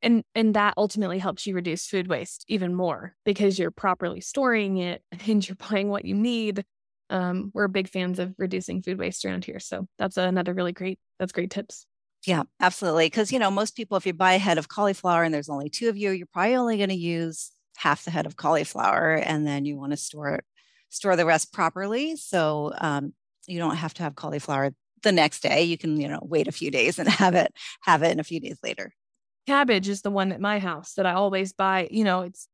and 0.01 0.23
and 0.35 0.55
that 0.55 0.73
ultimately 0.77 1.19
helps 1.19 1.45
you 1.45 1.53
reduce 1.53 1.87
food 1.87 2.07
waste 2.07 2.45
even 2.47 2.73
more 2.73 3.15
because 3.25 3.59
you're 3.59 3.71
properly 3.71 4.21
storing 4.21 4.77
it 4.77 5.03
and 5.27 5.47
you're 5.47 5.55
buying 5.69 5.89
what 5.89 6.05
you 6.05 6.15
need 6.15 6.63
um, 7.11 7.49
we're 7.55 7.67
big 7.67 7.89
fans 7.89 8.19
of 8.19 8.35
reducing 8.37 8.83
food 8.83 8.99
waste 8.99 9.25
around 9.25 9.43
here 9.43 9.59
so 9.59 9.87
that's 9.97 10.17
another 10.17 10.53
really 10.53 10.71
great 10.71 10.99
that's 11.17 11.31
great 11.31 11.49
tips 11.49 11.85
yeah 12.25 12.43
absolutely 12.59 13.07
because 13.07 13.31
you 13.31 13.39
know 13.39 13.51
most 13.51 13.75
people 13.75 13.97
if 13.97 14.05
you 14.05 14.13
buy 14.13 14.33
a 14.33 14.39
head 14.39 14.57
of 14.57 14.67
cauliflower 14.67 15.23
and 15.23 15.33
there's 15.33 15.49
only 15.49 15.69
two 15.69 15.89
of 15.89 15.97
you 15.97 16.11
you're 16.11 16.27
probably 16.27 16.55
only 16.55 16.77
going 16.77 16.89
to 16.89 16.95
use 16.95 17.51
half 17.77 18.03
the 18.03 18.11
head 18.11 18.25
of 18.25 18.35
cauliflower 18.35 19.15
and 19.15 19.47
then 19.47 19.65
you 19.65 19.77
want 19.77 19.91
to 19.91 19.97
store 19.97 20.35
it 20.35 20.43
store 20.89 21.15
the 21.15 21.25
rest 21.25 21.53
properly 21.53 22.15
so 22.15 22.73
um, 22.79 23.13
you 23.47 23.59
don't 23.59 23.77
have 23.77 23.93
to 23.93 24.03
have 24.03 24.15
cauliflower 24.15 24.71
the 25.03 25.11
next 25.11 25.41
day 25.41 25.63
you 25.63 25.77
can 25.77 25.99
you 25.99 26.07
know 26.07 26.19
wait 26.21 26.47
a 26.47 26.51
few 26.51 26.69
days 26.71 26.99
and 26.99 27.07
have 27.23 27.35
it 27.35 27.53
have 27.81 28.03
it 28.03 28.11
in 28.11 28.19
a 28.19 28.23
few 28.23 28.39
days 28.39 28.57
later 28.63 28.91
cabbage 29.49 29.89
is 29.89 30.03
the 30.03 30.11
one 30.11 30.31
at 30.31 30.39
my 30.39 30.59
house 30.59 30.93
that 30.93 31.07
I 31.07 31.13
always 31.13 31.53
buy. 31.53 31.87
You 31.91 32.03
know, 32.03 32.21
it's 32.21 32.47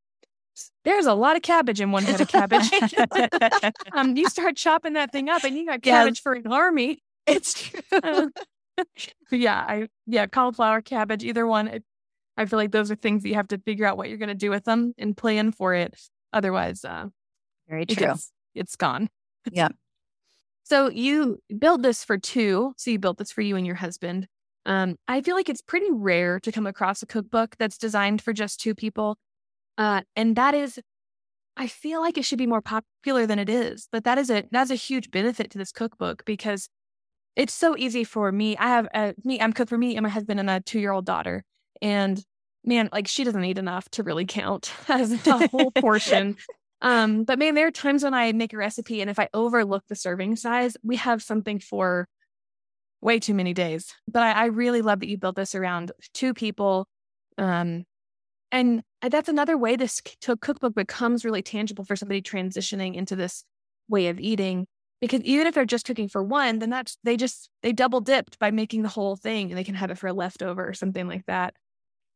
there's 0.86 1.06
a 1.06 1.14
lot 1.14 1.36
of 1.36 1.42
cabbage 1.42 1.82
in 1.82 1.92
one 1.92 2.04
head 2.04 2.22
of 2.22 2.28
cabbage. 2.38 2.72
um, 3.94 4.16
you 4.16 4.30
start 4.30 4.56
chopping 4.56 4.94
that 4.94 5.12
thing 5.12 5.30
up, 5.30 5.44
and 5.44 5.58
you 5.58 5.66
got 5.66 5.82
cabbage 5.82 6.16
yes. 6.16 6.20
for 6.20 6.34
an 6.34 6.48
army. 6.48 7.04
It's 7.28 7.54
true. 7.54 7.82
Uh, 7.92 8.28
yeah, 9.32 9.58
I 9.68 9.88
yeah, 10.06 10.28
cauliflower, 10.28 10.82
cabbage, 10.82 11.24
either 11.24 11.46
one. 11.48 11.68
It, 11.68 11.84
I 12.38 12.46
feel 12.46 12.58
like 12.58 12.72
those 12.72 12.92
are 12.92 12.96
things 12.96 13.24
that 13.24 13.30
you 13.30 13.36
have 13.36 13.48
to 13.50 13.58
figure 13.60 13.86
out 13.86 13.98
what 13.98 14.10
you're 14.10 14.18
going 14.18 14.30
to 14.30 14.36
do 14.36 14.50
with 14.50 14.66
them 14.66 14.94
and 14.98 15.16
plan 15.16 15.52
for 15.52 15.74
it. 15.74 15.96
Otherwise, 16.34 16.84
uh, 16.84 17.08
very 17.70 17.86
true. 17.86 17.94
It 17.94 18.00
gets, 18.00 18.32
it's 18.54 18.76
gone. 18.76 19.10
Yeah. 19.52 19.70
So 20.68 20.90
you 20.90 21.38
built 21.60 21.84
this 21.84 22.04
for 22.04 22.18
two. 22.18 22.74
So 22.76 22.90
you 22.90 22.98
built 22.98 23.20
this 23.20 23.32
for 23.32 23.42
you 23.42 23.56
and 23.56 23.68
your 23.68 23.76
husband. 23.76 24.28
Um, 24.66 24.96
I 25.08 25.22
feel 25.22 25.36
like 25.36 25.48
it's 25.48 25.62
pretty 25.62 25.92
rare 25.92 26.40
to 26.40 26.52
come 26.52 26.66
across 26.66 27.04
a 27.04 27.06
cookbook 27.06 27.56
that's 27.60 27.78
designed 27.78 28.22
for 28.22 28.34
just 28.34 28.60
two 28.60 28.74
people. 28.74 29.18
Uh, 29.78 30.02
and 30.16 30.36
that 30.38 30.56
is, 30.56 30.80
I 31.56 31.68
feel 31.68 32.02
like 32.02 32.18
it 32.18 32.26
should 32.26 32.40
be 32.40 32.48
more 32.48 32.62
popular 32.62 33.28
than 33.28 33.38
it 33.38 33.48
is. 33.48 33.88
But 33.92 34.06
that 34.06 34.18
is 34.18 34.32
a 34.32 34.44
that's 34.52 34.72
a 34.72 34.76
huge 34.76 35.12
benefit 35.12 35.52
to 35.52 35.60
this 35.60 35.72
cookbook 35.72 36.26
because 36.26 36.68
it's 37.36 37.54
so 37.54 37.76
easy 37.78 38.04
for 38.04 38.32
me. 38.32 38.58
I 38.58 38.68
have 38.68 38.88
a, 38.94 39.14
me, 39.24 39.40
I'm 39.40 39.54
cook 39.54 39.70
for 39.70 39.78
me 39.78 39.96
and 39.96 40.04
my 40.04 40.10
husband 40.10 40.40
and 40.40 40.50
a 40.50 40.62
two 40.62 40.80
year 40.80 40.92
old 40.92 41.06
daughter. 41.06 41.44
And 41.82 42.24
man, 42.64 42.90
like 42.92 43.08
she 43.08 43.24
doesn't 43.24 43.44
eat 43.44 43.58
enough 43.58 43.90
to 43.92 44.04
really 44.04 44.26
count 44.26 44.72
as 44.88 45.12
a 45.28 45.48
whole 45.48 45.72
portion. 45.72 46.38
Um, 46.82 47.24
but 47.24 47.40
man, 47.40 47.56
there 47.56 47.66
are 47.66 47.72
times 47.72 48.04
when 48.04 48.14
I 48.14 48.32
make 48.34 48.54
a 48.54 48.58
recipe 48.58 49.02
and 49.02 49.10
if 49.10 49.18
I 49.18 49.30
overlook 49.34 49.84
the 49.88 49.96
serving 49.96 50.36
size, 50.36 50.76
we 50.84 50.98
have 50.98 51.24
something 51.24 51.58
for 51.58 52.08
way 53.02 53.18
too 53.18 53.34
many 53.34 53.54
days. 53.54 53.96
But 54.08 54.24
I, 54.24 54.32
I 54.32 54.46
really 54.48 54.82
love 54.82 55.00
that 55.00 55.08
you 55.08 55.18
built 55.18 55.38
this 55.38 55.56
around 55.56 55.94
two 56.14 56.34
people. 56.34 56.88
Um, 57.38 57.86
and 58.52 58.84
that's 59.02 59.30
another 59.30 59.58
way 59.58 59.78
this 59.78 60.02
cookbook 60.42 60.76
becomes 60.76 61.26
really 61.26 61.42
tangible 61.42 61.86
for 61.86 61.96
somebody 61.96 62.22
transitioning 62.22 62.96
into 62.96 63.16
this 63.16 63.46
way 63.88 64.08
of 64.08 64.20
eating. 64.20 64.68
Because 65.02 65.22
even 65.22 65.46
if 65.46 65.54
they're 65.54 65.66
just 65.66 65.86
cooking 65.86 66.08
for 66.08 66.24
one, 66.24 66.60
then 66.60 66.70
that's 66.70 66.98
they 67.04 67.18
just 67.18 67.50
they 67.62 67.72
double 67.74 68.02
dipped 68.02 68.40
by 68.40 68.52
making 68.52 68.82
the 68.82 68.90
whole 68.90 69.16
thing, 69.16 69.52
and 69.52 69.58
they 69.58 69.64
can 69.64 69.76
have 69.76 69.92
it 69.92 69.98
for 69.98 70.08
a 70.08 70.14
leftover 70.14 70.68
or 70.68 70.74
something 70.74 71.08
like 71.08 71.26
that. 71.28 71.54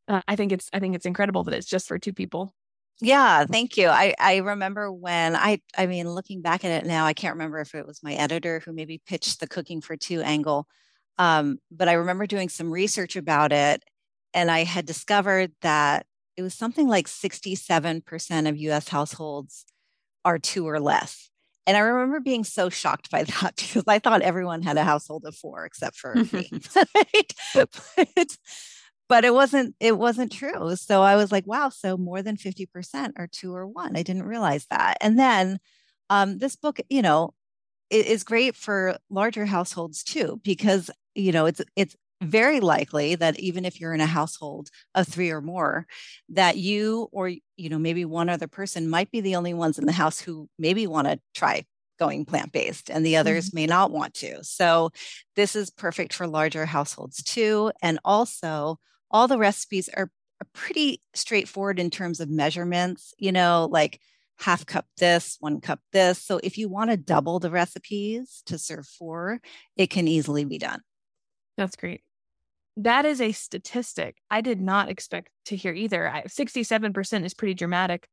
Uh, 0.08 0.22
I 0.28 0.36
think 0.36 0.52
it's 0.52 0.70
I 0.74 0.80
think 0.80 0.96
it's 0.96 1.06
incredible 1.06 1.44
that 1.44 1.54
it's 1.54 1.68
just 1.68 1.88
for 1.88 2.00
two 2.00 2.14
people. 2.14 2.54
Yeah, 3.02 3.46
thank 3.46 3.78
you. 3.78 3.88
I 3.88 4.14
I 4.20 4.38
remember 4.38 4.92
when 4.92 5.36
I 5.36 5.62
I 5.78 5.88
mean 5.88 6.10
looking 6.10 6.42
back 6.42 6.66
at 6.66 6.72
it 6.72 6.88
now, 6.88 7.06
I 7.06 7.14
can't 7.14 7.36
remember 7.36 7.60
if 7.60 7.76
it 7.76 7.86
was 7.88 8.04
my 8.04 8.14
editor 8.14 8.62
who 8.66 8.74
maybe 8.74 9.02
pitched 9.06 9.40
the 9.40 9.48
cooking 9.48 9.82
for 9.82 9.96
two 9.96 10.22
angle. 10.22 10.68
Um, 11.18 11.60
but 11.72 11.90
I 11.90 11.94
remember 11.94 12.26
doing 12.26 12.50
some 12.50 12.72
research 12.72 13.16
about 13.16 13.52
it 13.52 13.84
and 14.34 14.50
I 14.52 14.64
had 14.64 14.86
discovered 14.86 15.52
that 15.62 16.06
it 16.38 16.42
was 16.42 16.54
something 16.54 16.88
like 16.88 17.08
67% 17.08 18.50
of 18.50 18.58
US 18.58 18.88
households 18.90 19.66
are 20.24 20.40
two 20.40 20.68
or 20.68 20.80
less. 20.80 21.30
And 21.68 21.78
I 21.78 21.82
remember 21.82 22.20
being 22.20 22.44
so 22.44 22.70
shocked 22.70 23.12
by 23.12 23.24
that 23.42 23.56
because 23.56 23.84
I 23.88 24.00
thought 24.00 24.22
everyone 24.22 24.62
had 24.62 24.78
a 24.78 24.84
household 24.84 25.26
of 25.26 25.36
four 25.36 25.66
except 25.66 25.98
for 25.98 26.16
me. 26.34 26.50
but, 27.54 28.38
but 29.08 29.26
it 29.26 29.34
wasn't 29.34 29.76
it 29.80 29.98
wasn't 29.98 30.32
true. 30.32 30.76
So 30.76 31.02
i 31.02 31.16
was 31.16 31.32
like 31.32 31.48
wow 31.48 31.70
so 31.70 31.98
more 31.98 32.22
than 32.22 32.38
50% 32.38 33.14
are 33.18 33.28
two 33.28 33.54
or 33.54 33.68
one. 33.68 33.96
I 33.96 34.04
didn't 34.04 34.24
realize 34.24 34.66
that. 34.70 34.98
And 35.02 35.18
then 35.18 35.60
um, 36.10 36.40
this 36.40 36.56
book 36.56 36.80
you 36.90 37.02
know 37.02 37.34
is 37.90 38.24
great 38.24 38.56
for 38.56 38.98
larger 39.10 39.46
households 39.46 40.04
too 40.04 40.40
because 40.44 40.92
you 41.16 41.32
know 41.32 41.48
it's 41.48 41.62
it's 41.76 41.96
very 42.22 42.60
likely 42.60 43.16
that 43.16 43.40
even 43.40 43.64
if 43.66 43.80
you're 43.80 43.94
in 43.94 44.02
a 44.02 44.06
household 44.06 44.70
of 44.94 45.08
three 45.08 45.30
or 45.30 45.42
more 45.42 45.88
that 46.28 46.58
you 46.58 47.08
or 47.12 47.30
you 47.30 47.70
know 47.70 47.80
maybe 47.80 48.04
one 48.04 48.30
other 48.30 48.48
person 48.48 48.90
might 48.90 49.10
be 49.10 49.22
the 49.22 49.36
only 49.36 49.54
ones 49.54 49.80
in 49.80 49.86
the 49.86 49.92
house 49.92 50.20
who 50.20 50.50
maybe 50.58 50.86
want 50.86 51.08
to 51.08 51.20
try 51.34 51.64
going 51.98 52.26
plant 52.26 52.52
based 52.52 52.90
and 52.90 53.06
the 53.06 53.16
others 53.16 53.50
mm-hmm. 53.50 53.56
may 53.56 53.66
not 53.66 53.92
want 53.92 54.14
to 54.14 54.44
so 54.44 54.90
this 55.36 55.56
is 55.56 55.70
perfect 55.70 56.14
for 56.14 56.28
larger 56.28 56.66
households 56.66 57.24
too 57.24 57.72
and 57.82 58.00
also 58.04 58.78
all 59.12 59.28
the 59.28 59.38
recipes 59.38 59.90
are, 59.96 60.12
are 60.42 60.48
pretty 60.54 61.02
straightforward 61.14 61.80
in 61.80 61.90
terms 61.90 62.20
of 62.20 62.30
measurements, 62.30 63.14
you 63.18 63.32
know, 63.32 63.68
like 63.72 64.00
half 64.40 64.66
cup 64.66 64.86
this, 64.98 65.38
one 65.40 65.60
cup 65.60 65.80
this. 65.92 66.22
So 66.22 66.40
if 66.44 66.58
you 66.58 66.70
want 66.70 66.92
to 66.92 66.98
double 66.98 67.40
the 67.40 67.50
recipes 67.50 68.42
to 68.46 68.58
serve 68.58 68.88
four, 68.88 69.42
it 69.76 69.90
can 69.90 70.08
easily 70.08 70.46
be 70.46 70.58
done. 70.58 70.82
That's 71.58 71.76
great. 71.76 72.02
That 72.84 73.06
is 73.06 73.20
a 73.20 73.34
statistic 73.34 74.18
I 74.32 74.40
did 74.40 74.62
not 74.62 74.90
expect 74.90 75.30
to 75.46 75.56
hear 75.56 75.74
either. 75.74 76.10
I, 76.10 76.24
67% 76.24 77.26
is 77.26 77.34
pretty 77.34 77.54
dramatic. 77.54 78.08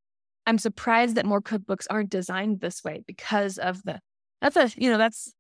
I'm 0.44 0.58
surprised 0.58 1.14
that 1.14 1.24
more 1.24 1.40
cookbooks 1.40 1.86
aren't 1.88 2.10
designed 2.10 2.60
this 2.60 2.82
way 2.82 3.04
because 3.06 3.58
of 3.58 3.82
the 3.84 4.00
that's 4.40 4.56
a 4.56 4.70
you 4.76 4.90
know 4.90 4.98
that's 4.98 5.32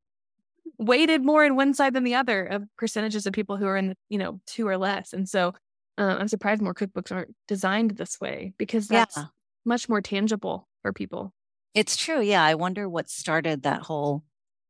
weighted 0.78 1.24
more 1.24 1.44
in 1.44 1.56
one 1.56 1.74
side 1.74 1.94
than 1.94 2.04
the 2.04 2.14
other 2.14 2.44
of 2.44 2.64
percentages 2.76 3.26
of 3.26 3.32
people 3.32 3.56
who 3.56 3.66
are 3.66 3.76
in 3.76 3.94
you 4.08 4.18
know 4.18 4.40
two 4.46 4.66
or 4.66 4.76
less 4.76 5.12
and 5.12 5.28
so 5.28 5.52
uh, 5.98 6.16
i'm 6.18 6.28
surprised 6.28 6.60
more 6.60 6.74
cookbooks 6.74 7.12
aren't 7.12 7.34
designed 7.46 7.92
this 7.92 8.20
way 8.20 8.52
because 8.58 8.88
that's 8.88 9.16
yeah. 9.16 9.26
much 9.64 9.88
more 9.88 10.00
tangible 10.00 10.68
for 10.82 10.92
people 10.92 11.32
it's 11.74 11.96
true 11.96 12.20
yeah 12.20 12.42
i 12.42 12.54
wonder 12.54 12.88
what 12.88 13.08
started 13.08 13.62
that 13.62 13.82
whole 13.82 14.24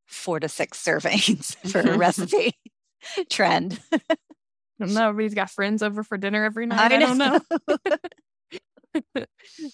four 0.07 0.39
to 0.39 0.49
six 0.49 0.83
servings 0.85 1.57
for 1.71 1.81
a 1.81 1.97
recipe 1.97 2.53
trend 3.31 3.81
I 4.81 4.85
don't 4.85 4.95
know. 4.95 5.09
Everybody's 5.09 5.35
got 5.35 5.51
friends 5.51 5.83
over 5.83 6.03
for 6.03 6.19
dinner 6.19 6.45
every 6.45 6.67
night. 6.67 6.93
I, 6.93 6.97
I 6.97 6.99
don't 6.99 7.19
know. 7.19 7.41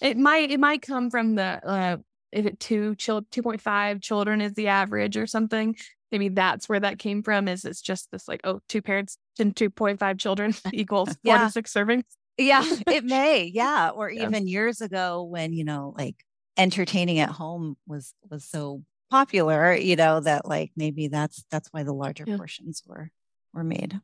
it 0.01 0.17
might 0.17 0.51
it 0.51 0.59
might 0.59 0.81
come 0.81 1.09
from 1.09 1.35
the 1.35 1.43
uh, 1.43 1.97
if 2.31 2.45
it 2.45 2.59
two 2.59 2.95
child 2.95 3.25
two 3.31 3.41
point 3.41 3.61
five 3.61 4.01
children 4.01 4.41
is 4.41 4.53
the 4.53 4.67
average 4.67 5.17
or 5.17 5.27
something. 5.27 5.75
Maybe 6.11 6.29
that's 6.29 6.69
where 6.69 6.79
that 6.79 6.99
came 6.99 7.23
from. 7.23 7.47
Is 7.47 7.65
it's 7.65 7.81
just 7.81 8.11
this 8.11 8.27
like 8.27 8.41
oh 8.43 8.61
two 8.69 8.81
parents 8.81 9.17
and 9.39 9.55
two 9.55 9.69
point 9.69 9.99
five 9.99 10.17
children 10.17 10.53
equals 10.73 11.09
four 11.09 11.17
yeah. 11.23 11.45
to 11.45 11.51
six 11.51 11.73
servings. 11.73 12.03
Yeah, 12.37 12.63
it 12.87 13.03
may. 13.03 13.51
Yeah, 13.53 13.89
or 13.89 14.09
yeah. 14.09 14.27
even 14.27 14.47
years 14.47 14.81
ago 14.81 15.23
when 15.23 15.53
you 15.53 15.63
know 15.63 15.93
like 15.97 16.15
entertaining 16.57 17.19
at 17.19 17.29
home 17.29 17.75
was 17.87 18.13
was 18.29 18.45
so 18.45 18.83
popular. 19.09 19.75
You 19.75 19.95
know 19.95 20.19
that 20.19 20.47
like 20.47 20.71
maybe 20.75 21.07
that's 21.07 21.43
that's 21.51 21.69
why 21.71 21.83
the 21.83 21.93
larger 21.93 22.23
yeah. 22.25 22.37
portions 22.37 22.83
were 22.85 23.11
were 23.53 23.63
made. 23.63 23.99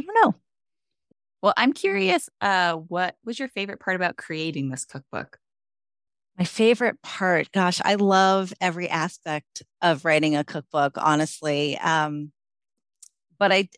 I 0.00 0.02
don't 0.02 0.24
know. 0.24 0.34
Well, 1.42 1.54
I'm 1.56 1.72
curious, 1.72 2.28
uh, 2.40 2.74
what 2.74 3.16
was 3.24 3.38
your 3.38 3.48
favorite 3.48 3.80
part 3.80 3.96
about 3.96 4.16
creating 4.16 4.70
this 4.70 4.84
cookbook? 4.84 5.38
My 6.38 6.44
favorite 6.44 7.02
part, 7.02 7.52
gosh, 7.52 7.80
I 7.84 7.96
love 7.96 8.52
every 8.60 8.88
aspect 8.88 9.62
of 9.82 10.04
writing 10.04 10.36
a 10.36 10.44
cookbook, 10.44 10.94
honestly. 10.96 11.76
Um, 11.78 12.32
but 13.38 13.52
I, 13.52 13.68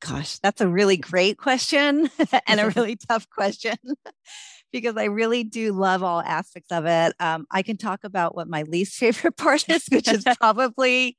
gosh, 0.00 0.38
that's 0.38 0.60
a 0.60 0.68
really 0.68 0.96
great 0.96 1.36
question 1.36 2.08
and 2.46 2.60
a 2.60 2.70
really 2.70 2.96
tough 3.08 3.28
question 3.28 3.76
because 4.72 4.96
I 4.96 5.04
really 5.04 5.44
do 5.44 5.72
love 5.72 6.02
all 6.02 6.20
aspects 6.20 6.72
of 6.72 6.86
it. 6.86 7.14
Um, 7.20 7.46
I 7.50 7.62
can 7.62 7.76
talk 7.76 8.00
about 8.04 8.34
what 8.34 8.48
my 8.48 8.62
least 8.62 8.96
favorite 8.98 9.36
part 9.36 9.68
is, 9.68 9.86
which 9.90 10.08
is 10.08 10.24
probably 10.38 11.16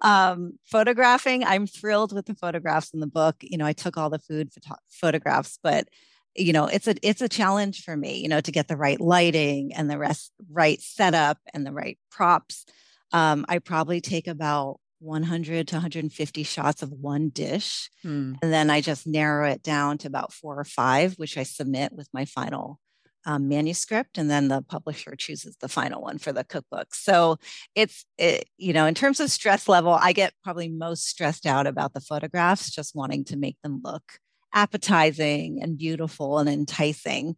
um, 0.00 0.58
photographing, 0.64 1.44
I'm 1.44 1.66
thrilled 1.66 2.12
with 2.12 2.26
the 2.26 2.34
photographs 2.34 2.90
in 2.90 3.00
the 3.00 3.06
book. 3.06 3.36
You 3.40 3.58
know, 3.58 3.66
I 3.66 3.72
took 3.72 3.96
all 3.96 4.10
the 4.10 4.18
food 4.18 4.52
photo- 4.52 4.80
photographs, 4.88 5.58
but 5.62 5.88
you 6.36 6.52
know, 6.52 6.66
it's 6.66 6.86
a 6.86 6.94
it's 7.02 7.22
a 7.22 7.28
challenge 7.28 7.82
for 7.82 7.96
me, 7.96 8.18
you 8.18 8.28
know, 8.28 8.40
to 8.40 8.52
get 8.52 8.68
the 8.68 8.76
right 8.76 9.00
lighting 9.00 9.74
and 9.74 9.90
the 9.90 9.98
rest 9.98 10.32
right 10.50 10.80
setup 10.80 11.38
and 11.52 11.66
the 11.66 11.72
right 11.72 11.98
props. 12.10 12.64
Um, 13.12 13.44
I 13.48 13.58
probably 13.58 14.00
take 14.00 14.28
about 14.28 14.78
100 15.00 15.68
to 15.68 15.76
150 15.76 16.42
shots 16.42 16.82
of 16.82 16.92
one 16.92 17.30
dish, 17.30 17.90
hmm. 18.02 18.34
and 18.42 18.52
then 18.52 18.70
I 18.70 18.80
just 18.80 19.06
narrow 19.06 19.48
it 19.48 19.62
down 19.62 19.98
to 19.98 20.08
about 20.08 20.32
four 20.32 20.58
or 20.58 20.64
five, 20.64 21.14
which 21.14 21.36
I 21.36 21.42
submit 21.42 21.92
with 21.92 22.08
my 22.12 22.24
final 22.24 22.78
um, 23.26 23.48
manuscript 23.48 24.18
and 24.18 24.30
then 24.30 24.48
the 24.48 24.62
publisher 24.62 25.14
chooses 25.16 25.56
the 25.60 25.68
final 25.68 26.02
one 26.02 26.18
for 26.18 26.32
the 26.32 26.44
cookbook. 26.44 26.94
So 26.94 27.38
it's 27.74 28.04
it, 28.16 28.48
you 28.56 28.72
know 28.72 28.86
in 28.86 28.94
terms 28.94 29.20
of 29.20 29.30
stress 29.30 29.68
level 29.68 29.92
i 29.92 30.12
get 30.12 30.32
probably 30.42 30.68
most 30.68 31.06
stressed 31.06 31.46
out 31.46 31.66
about 31.66 31.94
the 31.94 32.00
photographs 32.00 32.70
just 32.70 32.94
wanting 32.94 33.24
to 33.24 33.36
make 33.36 33.56
them 33.62 33.80
look 33.84 34.18
appetizing 34.54 35.60
and 35.62 35.76
beautiful 35.76 36.38
and 36.38 36.48
enticing. 36.48 37.36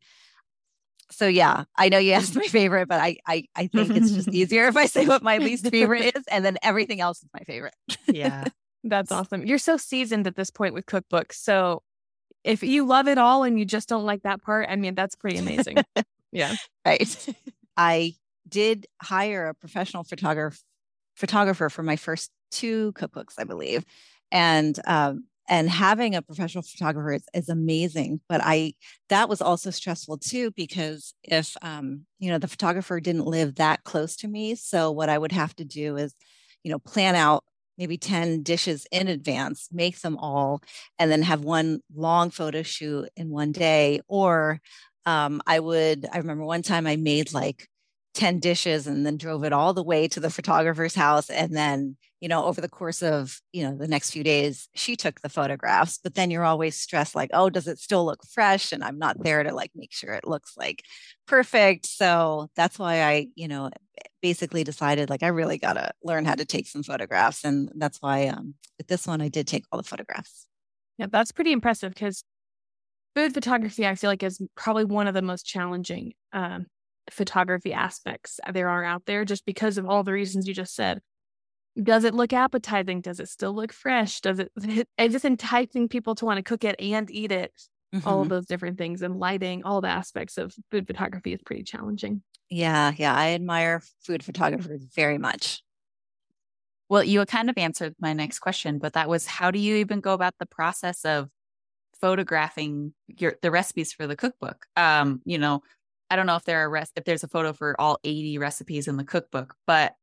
So 1.10 1.26
yeah 1.26 1.64
i 1.76 1.88
know 1.88 1.98
you 1.98 2.12
asked 2.12 2.36
my 2.36 2.46
favorite 2.46 2.88
but 2.88 3.00
i 3.00 3.16
i, 3.26 3.44
I 3.56 3.66
think 3.66 3.90
it's 3.90 4.12
just 4.12 4.28
easier 4.32 4.68
if 4.68 4.76
i 4.76 4.86
say 4.86 5.06
what 5.06 5.22
my 5.22 5.38
least 5.38 5.68
favorite 5.68 6.14
is 6.16 6.24
and 6.30 6.44
then 6.44 6.56
everything 6.62 7.00
else 7.00 7.22
is 7.22 7.28
my 7.34 7.44
favorite. 7.44 7.74
Yeah. 8.06 8.44
That's 8.82 9.12
awesome. 9.12 9.44
You're 9.44 9.58
so 9.58 9.76
seasoned 9.76 10.26
at 10.26 10.36
this 10.36 10.50
point 10.50 10.72
with 10.72 10.86
cookbooks 10.86 11.34
so 11.34 11.82
if 12.44 12.62
you 12.62 12.86
love 12.86 13.08
it 13.08 13.18
all 13.18 13.42
and 13.42 13.58
you 13.58 13.64
just 13.64 13.88
don't 13.88 14.04
like 14.04 14.22
that 14.22 14.42
part, 14.42 14.68
I 14.68 14.76
mean, 14.76 14.94
that's 14.94 15.14
pretty 15.14 15.38
amazing. 15.38 15.78
yeah. 16.32 16.54
Right. 16.84 17.34
I 17.76 18.14
did 18.48 18.86
hire 19.02 19.48
a 19.48 19.54
professional 19.54 20.04
photographer 20.04 20.58
photographer 21.16 21.68
for 21.68 21.82
my 21.82 21.96
first 21.96 22.30
two 22.50 22.92
cookbooks, 22.92 23.34
I 23.38 23.44
believe. 23.44 23.84
And 24.32 24.78
um, 24.86 25.24
and 25.50 25.68
having 25.68 26.14
a 26.14 26.22
professional 26.22 26.62
photographer 26.62 27.12
is, 27.12 27.24
is, 27.34 27.48
amazing 27.48 28.20
but 28.28 28.40
i 28.42 28.72
that 29.08 29.28
was 29.28 29.42
also 29.42 29.70
stressful 29.70 30.16
too 30.16 30.52
because 30.52 31.12
if 31.24 31.56
um, 31.60 32.06
you 32.18 32.30
know 32.30 32.38
the 32.38 32.48
photographer 32.48 33.00
didn't 33.00 33.26
live 33.26 33.56
that 33.56 33.82
close 33.84 34.16
to 34.16 34.28
me 34.28 34.54
so 34.54 34.90
what 34.90 35.08
i 35.08 35.18
would 35.18 35.32
have 35.32 35.54
to 35.56 35.64
do 35.64 35.96
is 35.96 36.14
you 36.62 36.70
know 36.70 36.78
plan 36.78 37.14
out 37.14 37.44
maybe 37.80 37.96
10 37.96 38.42
dishes 38.42 38.86
in 38.92 39.08
advance, 39.08 39.68
make 39.72 39.98
them 40.02 40.18
all, 40.18 40.62
and 40.98 41.10
then 41.10 41.22
have 41.22 41.42
one 41.42 41.80
long 41.96 42.30
photo 42.30 42.62
shoot 42.62 43.08
in 43.16 43.30
one 43.30 43.52
day. 43.52 44.02
Or 44.06 44.60
um, 45.06 45.40
I 45.46 45.58
would, 45.58 46.06
I 46.12 46.18
remember 46.18 46.44
one 46.44 46.60
time 46.60 46.86
I 46.86 46.96
made 46.96 47.32
like 47.32 47.66
10 48.20 48.38
dishes 48.38 48.86
and 48.86 49.06
then 49.06 49.16
drove 49.16 49.44
it 49.44 49.52
all 49.52 49.72
the 49.72 49.82
way 49.82 50.06
to 50.06 50.20
the 50.20 50.28
photographer's 50.28 50.94
house. 50.94 51.30
And 51.30 51.56
then, 51.56 51.96
you 52.20 52.28
know, 52.28 52.44
over 52.44 52.60
the 52.60 52.68
course 52.68 53.02
of, 53.02 53.40
you 53.50 53.62
know, 53.62 53.74
the 53.74 53.88
next 53.88 54.10
few 54.10 54.22
days, 54.22 54.68
she 54.74 54.94
took 54.94 55.22
the 55.22 55.30
photographs. 55.30 55.98
But 56.04 56.14
then 56.14 56.30
you're 56.30 56.44
always 56.44 56.76
stressed, 56.76 57.14
like, 57.14 57.30
oh, 57.32 57.48
does 57.48 57.66
it 57.66 57.78
still 57.78 58.04
look 58.04 58.20
fresh? 58.30 58.72
And 58.72 58.84
I'm 58.84 58.98
not 58.98 59.22
there 59.22 59.42
to 59.42 59.54
like 59.54 59.70
make 59.74 59.90
sure 59.90 60.12
it 60.12 60.26
looks 60.28 60.52
like 60.54 60.84
perfect. 61.26 61.86
So 61.86 62.50
that's 62.56 62.78
why 62.78 63.04
I, 63.04 63.28
you 63.36 63.48
know, 63.48 63.70
basically 64.20 64.64
decided 64.64 65.08
like 65.08 65.22
I 65.22 65.28
really 65.28 65.56
got 65.56 65.74
to 65.74 65.90
learn 66.04 66.26
how 66.26 66.34
to 66.34 66.44
take 66.44 66.66
some 66.66 66.82
photographs. 66.82 67.42
And 67.42 67.70
that's 67.76 68.02
why 68.02 68.26
um, 68.26 68.52
with 68.76 68.86
this 68.86 69.06
one, 69.06 69.22
I 69.22 69.28
did 69.28 69.46
take 69.46 69.64
all 69.72 69.78
the 69.78 69.88
photographs. 69.88 70.46
Yeah, 70.98 71.06
that's 71.10 71.32
pretty 71.32 71.52
impressive 71.52 71.94
because 71.94 72.22
food 73.16 73.32
photography, 73.32 73.86
I 73.86 73.94
feel 73.94 74.10
like, 74.10 74.22
is 74.22 74.42
probably 74.56 74.84
one 74.84 75.06
of 75.06 75.14
the 75.14 75.22
most 75.22 75.46
challenging 75.46 76.12
um, 76.34 76.66
photography 77.10 77.72
aspects 77.72 78.40
there 78.52 78.68
are 78.68 78.84
out 78.84 79.06
there 79.06 79.24
just 79.24 79.44
because 79.44 79.78
of 79.78 79.86
all 79.86 80.02
the 80.02 80.12
reasons 80.12 80.46
you 80.46 80.54
just 80.54 80.74
said. 80.74 81.00
Does 81.80 82.04
it 82.04 82.14
look 82.14 82.32
appetizing? 82.32 83.00
Does 83.00 83.20
it 83.20 83.28
still 83.28 83.54
look 83.54 83.72
fresh? 83.72 84.20
Does 84.20 84.40
it, 84.40 84.52
is 84.98 85.12
this 85.12 85.24
enticing 85.24 85.88
people 85.88 86.14
to 86.16 86.24
want 86.24 86.38
to 86.38 86.42
cook 86.42 86.64
it 86.64 86.76
and 86.80 87.10
eat 87.10 87.32
it? 87.32 87.52
Mm-hmm. 87.94 88.06
All 88.08 88.22
of 88.22 88.28
those 88.28 88.46
different 88.46 88.78
things 88.78 89.02
and 89.02 89.18
lighting, 89.18 89.64
all 89.64 89.80
the 89.80 89.88
aspects 89.88 90.38
of 90.38 90.54
food 90.70 90.86
photography 90.86 91.32
is 91.32 91.42
pretty 91.42 91.64
challenging. 91.64 92.22
Yeah, 92.48 92.92
yeah. 92.96 93.14
I 93.14 93.30
admire 93.30 93.82
food 94.04 94.24
photographers 94.24 94.84
very 94.94 95.18
much. 95.18 95.62
Well, 96.88 97.04
you 97.04 97.24
kind 97.24 97.48
of 97.48 97.56
answered 97.56 97.94
my 98.00 98.12
next 98.12 98.40
question, 98.40 98.78
but 98.78 98.94
that 98.94 99.08
was 99.08 99.26
how 99.26 99.52
do 99.52 99.60
you 99.60 99.76
even 99.76 100.00
go 100.00 100.12
about 100.12 100.34
the 100.38 100.46
process 100.46 101.04
of 101.04 101.28
photographing 102.00 102.94
your 103.06 103.36
the 103.42 103.50
recipes 103.52 103.92
for 103.92 104.08
the 104.08 104.16
cookbook? 104.16 104.66
Um, 104.76 105.22
you 105.24 105.38
know, 105.38 105.62
I 106.10 106.16
don't 106.16 106.26
know 106.26 106.36
if 106.36 106.44
there 106.44 106.60
are 106.64 106.70
res- 106.70 106.92
if 106.96 107.04
there's 107.04 107.24
a 107.24 107.28
photo 107.28 107.52
for 107.52 107.80
all 107.80 107.98
80 108.04 108.38
recipes 108.38 108.88
in 108.88 108.96
the 108.96 109.04
cookbook, 109.04 109.54
but 109.66 109.94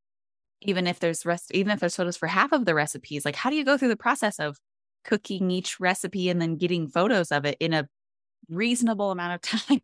even 0.62 0.88
if 0.88 1.00
there's 1.00 1.26
rest 1.26 1.52
even 1.54 1.72
if 1.72 1.80
there's 1.80 1.96
photos 1.96 2.18
for 2.18 2.28
half 2.28 2.52
of 2.54 2.66
the 2.66 2.76
recipes, 2.76 3.26
like 3.26 3.36
how 3.36 3.50
do 3.50 3.56
you 3.56 3.66
go 3.66 3.78
through 3.78 3.90
the 3.90 3.98
process 3.98 4.40
of 4.40 4.58
cooking 5.06 5.52
each 5.52 5.80
recipe 5.80 6.30
and 6.30 6.42
then 6.42 6.58
getting 6.58 6.88
photos 6.90 7.32
of 7.32 7.46
it 7.46 7.58
in 7.60 7.74
a 7.74 7.88
reasonable 8.50 9.12
amount 9.12 9.36
of 9.36 9.42
time? 9.68 9.82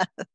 yes. 0.00 0.26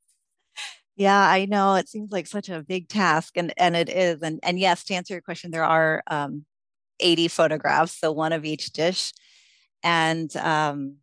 Yeah, 0.96 1.18
I 1.20 1.46
know 1.46 1.76
it 1.76 1.88
seems 1.89 2.12
like 2.12 2.28
such 2.28 2.50
a 2.50 2.62
big 2.63 2.89
task, 2.89 3.38
and 3.38 3.54
and 3.58 3.76
it 3.76 3.89
is. 3.89 4.22
And 4.22 4.39
and 4.44 4.60
yes, 4.60 4.84
to 4.86 4.94
answer 4.96 5.13
your 5.13 5.22
question, 5.22 5.52
there 5.52 5.63
are 5.63 6.04
um, 6.08 6.46
80 7.00 7.28
photographs, 7.30 7.98
so 8.00 8.12
one 8.12 8.34
of 8.34 8.46
each 8.46 8.72
dish. 8.74 9.13
And 9.84 10.36
um, 10.38 10.98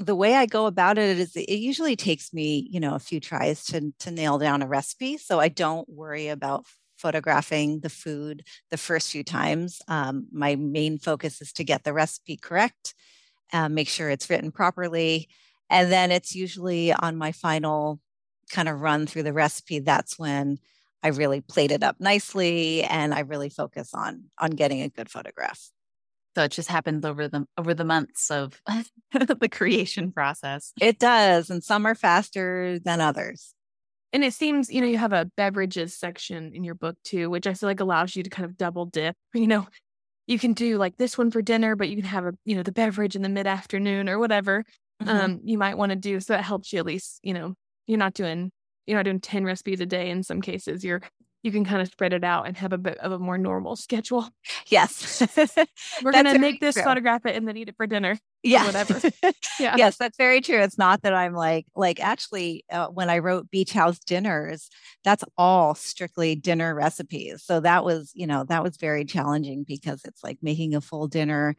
the 0.00 0.14
way 0.16 0.34
I 0.34 0.46
go 0.46 0.66
about 0.66 0.98
it 0.98 1.18
is, 1.18 1.36
it 1.36 1.50
usually 1.58 1.96
takes 1.96 2.32
me, 2.32 2.66
you 2.70 2.80
know, 2.80 2.94
a 2.94 2.98
few 2.98 3.20
tries 3.20 3.64
to 3.66 3.92
to 4.00 4.10
nail 4.10 4.38
down 4.38 4.62
a 4.62 4.66
recipe. 4.66 5.18
So 5.18 5.40
I 5.40 5.48
don't 5.48 5.88
worry 5.88 6.28
about 6.28 6.66
photographing 6.96 7.80
the 7.80 7.90
food 7.90 8.44
the 8.70 8.76
first 8.76 9.10
few 9.10 9.24
times. 9.24 9.80
Um, 9.88 10.26
my 10.32 10.56
main 10.56 10.98
focus 10.98 11.40
is 11.40 11.52
to 11.54 11.64
get 11.64 11.84
the 11.84 11.92
recipe 11.92 12.36
correct, 12.36 12.94
uh, 13.52 13.68
make 13.68 13.88
sure 13.88 14.10
it's 14.10 14.30
written 14.30 14.52
properly, 14.52 15.28
and 15.70 15.92
then 15.92 16.10
it's 16.12 16.34
usually 16.34 16.92
on 16.92 17.16
my 17.16 17.32
final 17.32 18.00
kind 18.52 18.68
of 18.68 18.80
run 18.80 19.06
through 19.06 19.24
the 19.24 19.32
recipe, 19.32 19.78
that's 19.80 20.18
when 20.18 20.58
I 21.02 21.08
really 21.08 21.40
plate 21.40 21.72
it 21.72 21.82
up 21.84 21.96
nicely 22.00 22.82
and 22.84 23.14
I 23.14 23.20
really 23.20 23.48
focus 23.50 23.94
on 23.94 24.24
on 24.38 24.50
getting 24.52 24.82
a 24.82 24.88
good 24.90 25.10
photograph. 25.10 25.70
So 26.36 26.44
it 26.44 26.52
just 26.52 26.68
happens 26.68 27.04
over 27.04 27.28
the 27.28 27.44
over 27.58 27.74
the 27.74 27.84
months 27.84 28.30
of 28.30 28.60
the 29.12 29.48
creation 29.50 30.12
process. 30.12 30.72
It 30.80 30.98
does, 30.98 31.50
and 31.50 31.62
some 31.62 31.86
are 31.86 31.94
faster 31.94 32.78
than 32.78 33.00
others. 33.00 33.54
And 34.12 34.24
it 34.24 34.34
seems, 34.34 34.70
you 34.70 34.80
know, 34.80 34.86
you 34.86 34.98
have 34.98 35.12
a 35.12 35.30
beverages 35.36 35.96
section 35.96 36.52
in 36.54 36.64
your 36.64 36.74
book 36.74 36.96
too, 37.04 37.30
which 37.30 37.46
I 37.46 37.54
feel 37.54 37.68
like 37.68 37.80
allows 37.80 38.16
you 38.16 38.22
to 38.24 38.30
kind 38.30 38.44
of 38.44 38.56
double 38.56 38.86
dip. 38.86 39.16
You 39.34 39.46
know, 39.46 39.66
you 40.26 40.38
can 40.38 40.52
do 40.52 40.78
like 40.78 40.96
this 40.96 41.16
one 41.16 41.30
for 41.30 41.42
dinner, 41.42 41.76
but 41.76 41.88
you 41.88 41.96
can 41.96 42.04
have 42.04 42.26
a, 42.26 42.32
you 42.44 42.56
know, 42.56 42.62
the 42.62 42.72
beverage 42.72 43.16
in 43.16 43.22
the 43.22 43.28
mid 43.28 43.46
afternoon 43.46 44.08
or 44.08 44.18
whatever 44.18 44.64
mm-hmm. 45.02 45.08
um, 45.08 45.40
you 45.44 45.58
might 45.58 45.78
want 45.78 45.90
to 45.90 45.96
do. 45.96 46.20
So 46.20 46.34
it 46.34 46.40
helps 46.40 46.72
you 46.72 46.78
at 46.78 46.86
least, 46.86 47.20
you 47.22 47.34
know, 47.34 47.54
you're 47.86 47.98
not 47.98 48.14
doing, 48.14 48.50
you're 48.86 48.98
not 48.98 49.04
doing 49.04 49.20
10 49.20 49.44
recipes 49.44 49.80
a 49.80 49.86
day 49.86 50.10
in 50.10 50.22
some 50.22 50.40
cases. 50.40 50.84
You're 50.84 51.02
you 51.42 51.50
can 51.50 51.64
kind 51.64 51.80
of 51.80 51.88
spread 51.88 52.12
it 52.12 52.24
out 52.24 52.46
and 52.46 52.56
have 52.58 52.72
a 52.72 52.78
bit 52.78 52.98
of 52.98 53.12
a 53.12 53.18
more 53.18 53.38
normal 53.38 53.76
schedule. 53.76 54.28
Yes. 54.66 55.20
We're 56.02 56.12
going 56.12 56.26
to 56.26 56.38
make 56.38 56.60
this, 56.60 56.74
true. 56.74 56.84
photograph 56.84 57.24
it, 57.24 57.34
and 57.34 57.48
then 57.48 57.56
eat 57.56 57.68
it 57.68 57.76
for 57.76 57.86
dinner. 57.86 58.18
Yeah. 58.42 58.64
whatever. 58.64 59.00
yeah. 59.60 59.76
Yes, 59.76 59.96
that's 59.96 60.16
very 60.16 60.40
true. 60.40 60.60
It's 60.60 60.78
not 60.78 61.02
that 61.02 61.14
I'm 61.14 61.34
like, 61.34 61.66
like 61.74 62.00
actually, 62.00 62.64
uh, 62.70 62.88
when 62.88 63.10
I 63.10 63.18
wrote 63.18 63.50
Beach 63.50 63.72
House 63.72 63.98
Dinners, 63.98 64.68
that's 65.04 65.24
all 65.36 65.74
strictly 65.74 66.34
dinner 66.36 66.74
recipes. 66.74 67.42
So 67.44 67.60
that 67.60 67.84
was, 67.84 68.12
you 68.14 68.26
know, 68.26 68.44
that 68.44 68.62
was 68.62 68.76
very 68.76 69.04
challenging 69.04 69.64
because 69.66 70.02
it's 70.04 70.24
like 70.24 70.38
making 70.42 70.74
a 70.74 70.80
full 70.80 71.06
dinner 71.06 71.54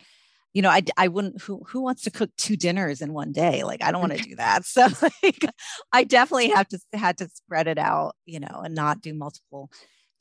you 0.53 0.61
know, 0.61 0.69
I, 0.69 0.83
I 0.97 1.07
wouldn't, 1.07 1.41
who, 1.41 1.63
who 1.67 1.81
wants 1.81 2.03
to 2.03 2.11
cook 2.11 2.29
two 2.37 2.57
dinners 2.57 3.01
in 3.01 3.13
one 3.13 3.31
day? 3.31 3.63
Like, 3.63 3.83
I 3.83 3.91
don't 3.91 4.01
want 4.01 4.13
to 4.13 4.23
do 4.29 4.35
that. 4.35 4.63
So 4.71 4.87
like, 5.01 5.45
I 5.91 6.03
definitely 6.03 6.49
have 6.49 6.67
to, 6.69 6.79
had 6.93 7.17
to 7.17 7.29
spread 7.29 7.67
it 7.67 7.77
out, 7.77 8.15
you 8.25 8.39
know, 8.39 8.61
and 8.63 8.73
not 8.75 9.01
do 9.01 9.13
multiple 9.13 9.69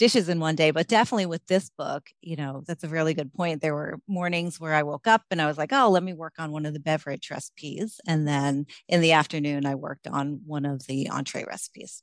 dishes 0.01 0.29
in 0.29 0.41
one 0.41 0.57
day. 0.57 0.71
But 0.71 0.89
definitely 0.89 1.27
with 1.27 1.47
this 1.47 1.71
book, 1.77 2.09
you 2.21 2.35
know, 2.35 2.63
that's 2.67 2.85
a 2.85 2.89
really 2.89 3.15
good 3.15 3.33
point. 3.33 3.61
There 3.61 3.75
were 3.75 4.01
mornings 4.09 4.59
where 4.59 4.75
I 4.75 4.83
woke 4.83 5.07
up 5.07 5.23
and 5.31 5.43
I 5.43 5.47
was 5.47 5.59
like, 5.59 5.73
oh, 5.73 5.91
let 5.91 6.03
me 6.03 6.15
work 6.15 6.35
on 6.39 6.53
one 6.53 6.65
of 6.67 6.73
the 6.73 6.81
beverage 6.81 7.31
recipes. 7.31 8.01
And 8.07 8.27
then 8.27 8.67
in 8.89 9.03
the 9.03 9.13
afternoon, 9.13 9.67
I 9.67 9.75
worked 9.75 10.07
on 10.07 10.41
one 10.47 10.65
of 10.65 10.87
the 10.87 11.11
entree 11.11 11.45
recipes. 11.47 12.03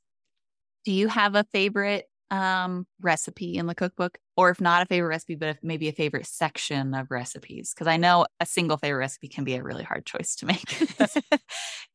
Do 0.85 0.91
you 0.91 1.07
have 1.07 1.35
a 1.35 1.43
favorite 1.51 2.05
um, 2.31 2.85
recipe 3.01 3.55
in 3.57 3.67
the 3.67 3.75
cookbook, 3.75 4.17
or 4.35 4.49
if 4.49 4.59
not 4.61 4.81
a 4.81 4.85
favorite 4.85 5.09
recipe, 5.09 5.35
but 5.35 5.49
if 5.49 5.57
maybe 5.63 5.87
a 5.87 5.93
favorite 5.93 6.25
section 6.25 6.93
of 6.93 7.11
recipes? 7.11 7.73
Because 7.73 7.87
I 7.87 7.97
know 7.97 8.25
a 8.39 8.45
single 8.45 8.77
favorite 8.77 8.99
recipe 8.99 9.27
can 9.29 9.43
be 9.43 9.55
a 9.55 9.63
really 9.63 9.83
hard 9.83 10.05
choice 10.05 10.35
to 10.37 10.45
make. 10.45 10.79
yeah, 11.31 11.39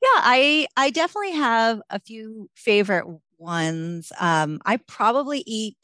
I 0.02 0.66
I 0.76 0.90
definitely 0.90 1.32
have 1.32 1.80
a 1.90 2.00
few 2.00 2.48
favorite 2.54 3.06
ones. 3.38 4.12
Um, 4.20 4.60
I 4.64 4.76
probably 4.78 5.42
eat 5.46 5.76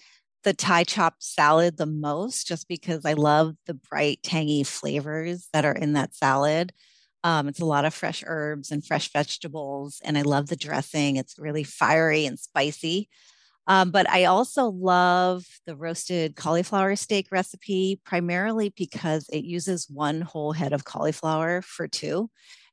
the 0.44 0.54
Thai 0.54 0.84
chopped 0.84 1.22
salad 1.22 1.76
the 1.76 1.86
most, 1.86 2.46
just 2.46 2.68
because 2.68 3.04
I 3.04 3.14
love 3.14 3.54
the 3.66 3.74
bright, 3.74 4.22
tangy 4.22 4.62
flavors 4.62 5.48
that 5.52 5.64
are 5.64 5.72
in 5.74 5.94
that 5.94 6.14
salad. 6.14 6.72
Um, 7.24 7.48
it's 7.48 7.60
a 7.60 7.64
lot 7.66 7.84
of 7.84 7.92
fresh 7.92 8.22
herbs 8.26 8.70
and 8.70 8.84
fresh 8.86 9.12
vegetables, 9.12 10.00
and 10.04 10.16
I 10.16 10.22
love 10.22 10.48
the 10.48 10.56
dressing. 10.56 11.16
It's 11.16 11.38
really 11.38 11.64
fiery 11.64 12.24
and 12.26 12.38
spicy. 12.38 13.08
Um, 13.68 13.90
but 13.90 14.08
I 14.08 14.24
also 14.24 14.70
love 14.70 15.46
the 15.66 15.76
roasted 15.76 16.36
cauliflower 16.36 16.96
steak 16.96 17.28
recipe, 17.30 18.00
primarily 18.04 18.72
because 18.76 19.28
it 19.30 19.44
uses 19.44 19.88
one 19.90 20.22
whole 20.22 20.52
head 20.52 20.72
of 20.72 20.84
cauliflower 20.84 21.62
for 21.62 21.86
two. 21.86 22.30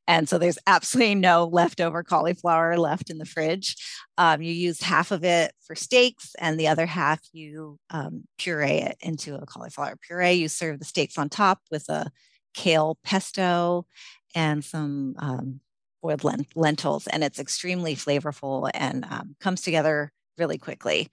And 0.07 0.29
so 0.29 0.37
there's 0.37 0.57
absolutely 0.67 1.15
no 1.15 1.45
leftover 1.45 2.03
cauliflower 2.03 2.77
left 2.77 3.09
in 3.09 3.17
the 3.17 3.25
fridge. 3.25 3.75
Um, 4.17 4.41
you 4.41 4.53
use 4.53 4.81
half 4.81 5.11
of 5.11 5.23
it 5.25 5.51
for 5.65 5.75
steaks, 5.75 6.33
and 6.39 6.59
the 6.59 6.67
other 6.69 6.85
half 6.85 7.19
you 7.33 7.77
um, 7.89 8.23
puree 8.37 8.79
it 8.81 8.97
into 9.01 9.35
a 9.35 9.45
cauliflower 9.45 9.97
puree. 10.01 10.33
You 10.33 10.47
serve 10.47 10.79
the 10.79 10.85
steaks 10.85 11.17
on 11.17 11.29
top 11.29 11.59
with 11.71 11.89
a 11.89 12.09
kale 12.53 12.97
pesto 13.03 13.85
and 14.33 14.63
some 14.63 15.15
um, 15.19 15.59
boiled 16.01 16.23
lentils, 16.55 17.07
and 17.07 17.23
it's 17.23 17.39
extremely 17.39 17.95
flavorful 17.95 18.69
and 18.73 19.05
um, 19.09 19.35
comes 19.41 19.61
together 19.61 20.11
really 20.37 20.57
quickly. 20.57 21.09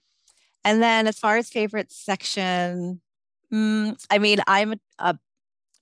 And 0.65 0.83
then 0.83 1.07
as 1.07 1.19
far 1.19 1.37
as 1.37 1.49
favorite 1.49 1.91
section, 1.91 3.01
mm, 3.53 4.07
I 4.11 4.19
mean, 4.19 4.39
I'm 4.47 4.73
a, 4.73 4.79
a, 4.99 5.19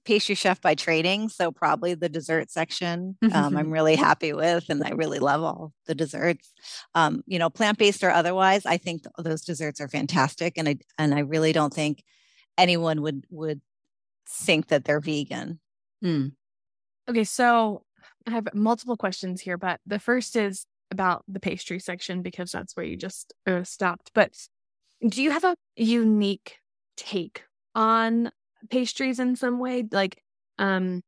pastry 0.07 0.35
chef 0.35 0.61
by 0.63 0.75
training, 0.75 1.29
so 1.29 1.53
probably 1.53 1.93
the 1.93 2.09
dessert 2.09 2.51
section 2.51 3.17
um, 3.35 3.55
I'm 3.57 3.71
really 3.71 3.97
happy 3.97 4.33
with, 4.33 4.69
and 4.71 4.83
I 4.83 4.91
really 4.91 5.19
love 5.19 5.43
all 5.43 5.75
the 5.87 5.95
desserts. 5.95 6.53
Um, 6.95 7.23
you 7.27 7.39
know, 7.39 7.51
plant 7.51 7.79
based 7.79 8.03
or 8.03 8.11
otherwise, 8.11 8.65
I 8.65 8.79
think 8.79 9.03
those 9.19 9.43
desserts 9.43 9.79
are 9.81 9.89
fantastic, 9.89 10.57
and 10.57 10.69
I 10.69 10.79
and 10.99 11.15
I 11.15 11.21
really 11.21 11.53
don't 11.53 11.73
think 11.73 12.03
anyone 12.57 13.03
would 13.03 13.27
would 13.31 13.61
think 14.27 14.69
that 14.69 14.85
they're 14.85 15.01
vegan. 15.01 15.61
Mm. 16.03 16.33
Okay, 17.09 17.25
so 17.25 17.85
I 18.27 18.31
have 18.31 18.49
multiple 18.55 18.97
questions 18.97 19.41
here, 19.41 19.59
but 19.59 19.81
the 19.87 19.99
first 19.99 20.35
is 20.35 20.67
about 20.91 21.25
the 21.29 21.41
pastry 21.41 21.79
section 21.79 22.23
because 22.23 22.51
that's 22.53 22.77
where 22.77 22.87
you 22.87 22.97
just 22.97 23.33
uh, 23.47 23.65
stopped. 23.65 24.11
But 24.15 24.35
do 25.07 25.23
you 25.23 25.31
have 25.31 25.45
a 25.45 25.57
unique 25.77 26.57
take 26.97 27.45
on 27.75 28.31
pastries 28.71 29.19
in 29.19 29.37
some 29.37 29.59
way? 29.59 29.85
Like, 29.91 30.23
um, 30.59 31.03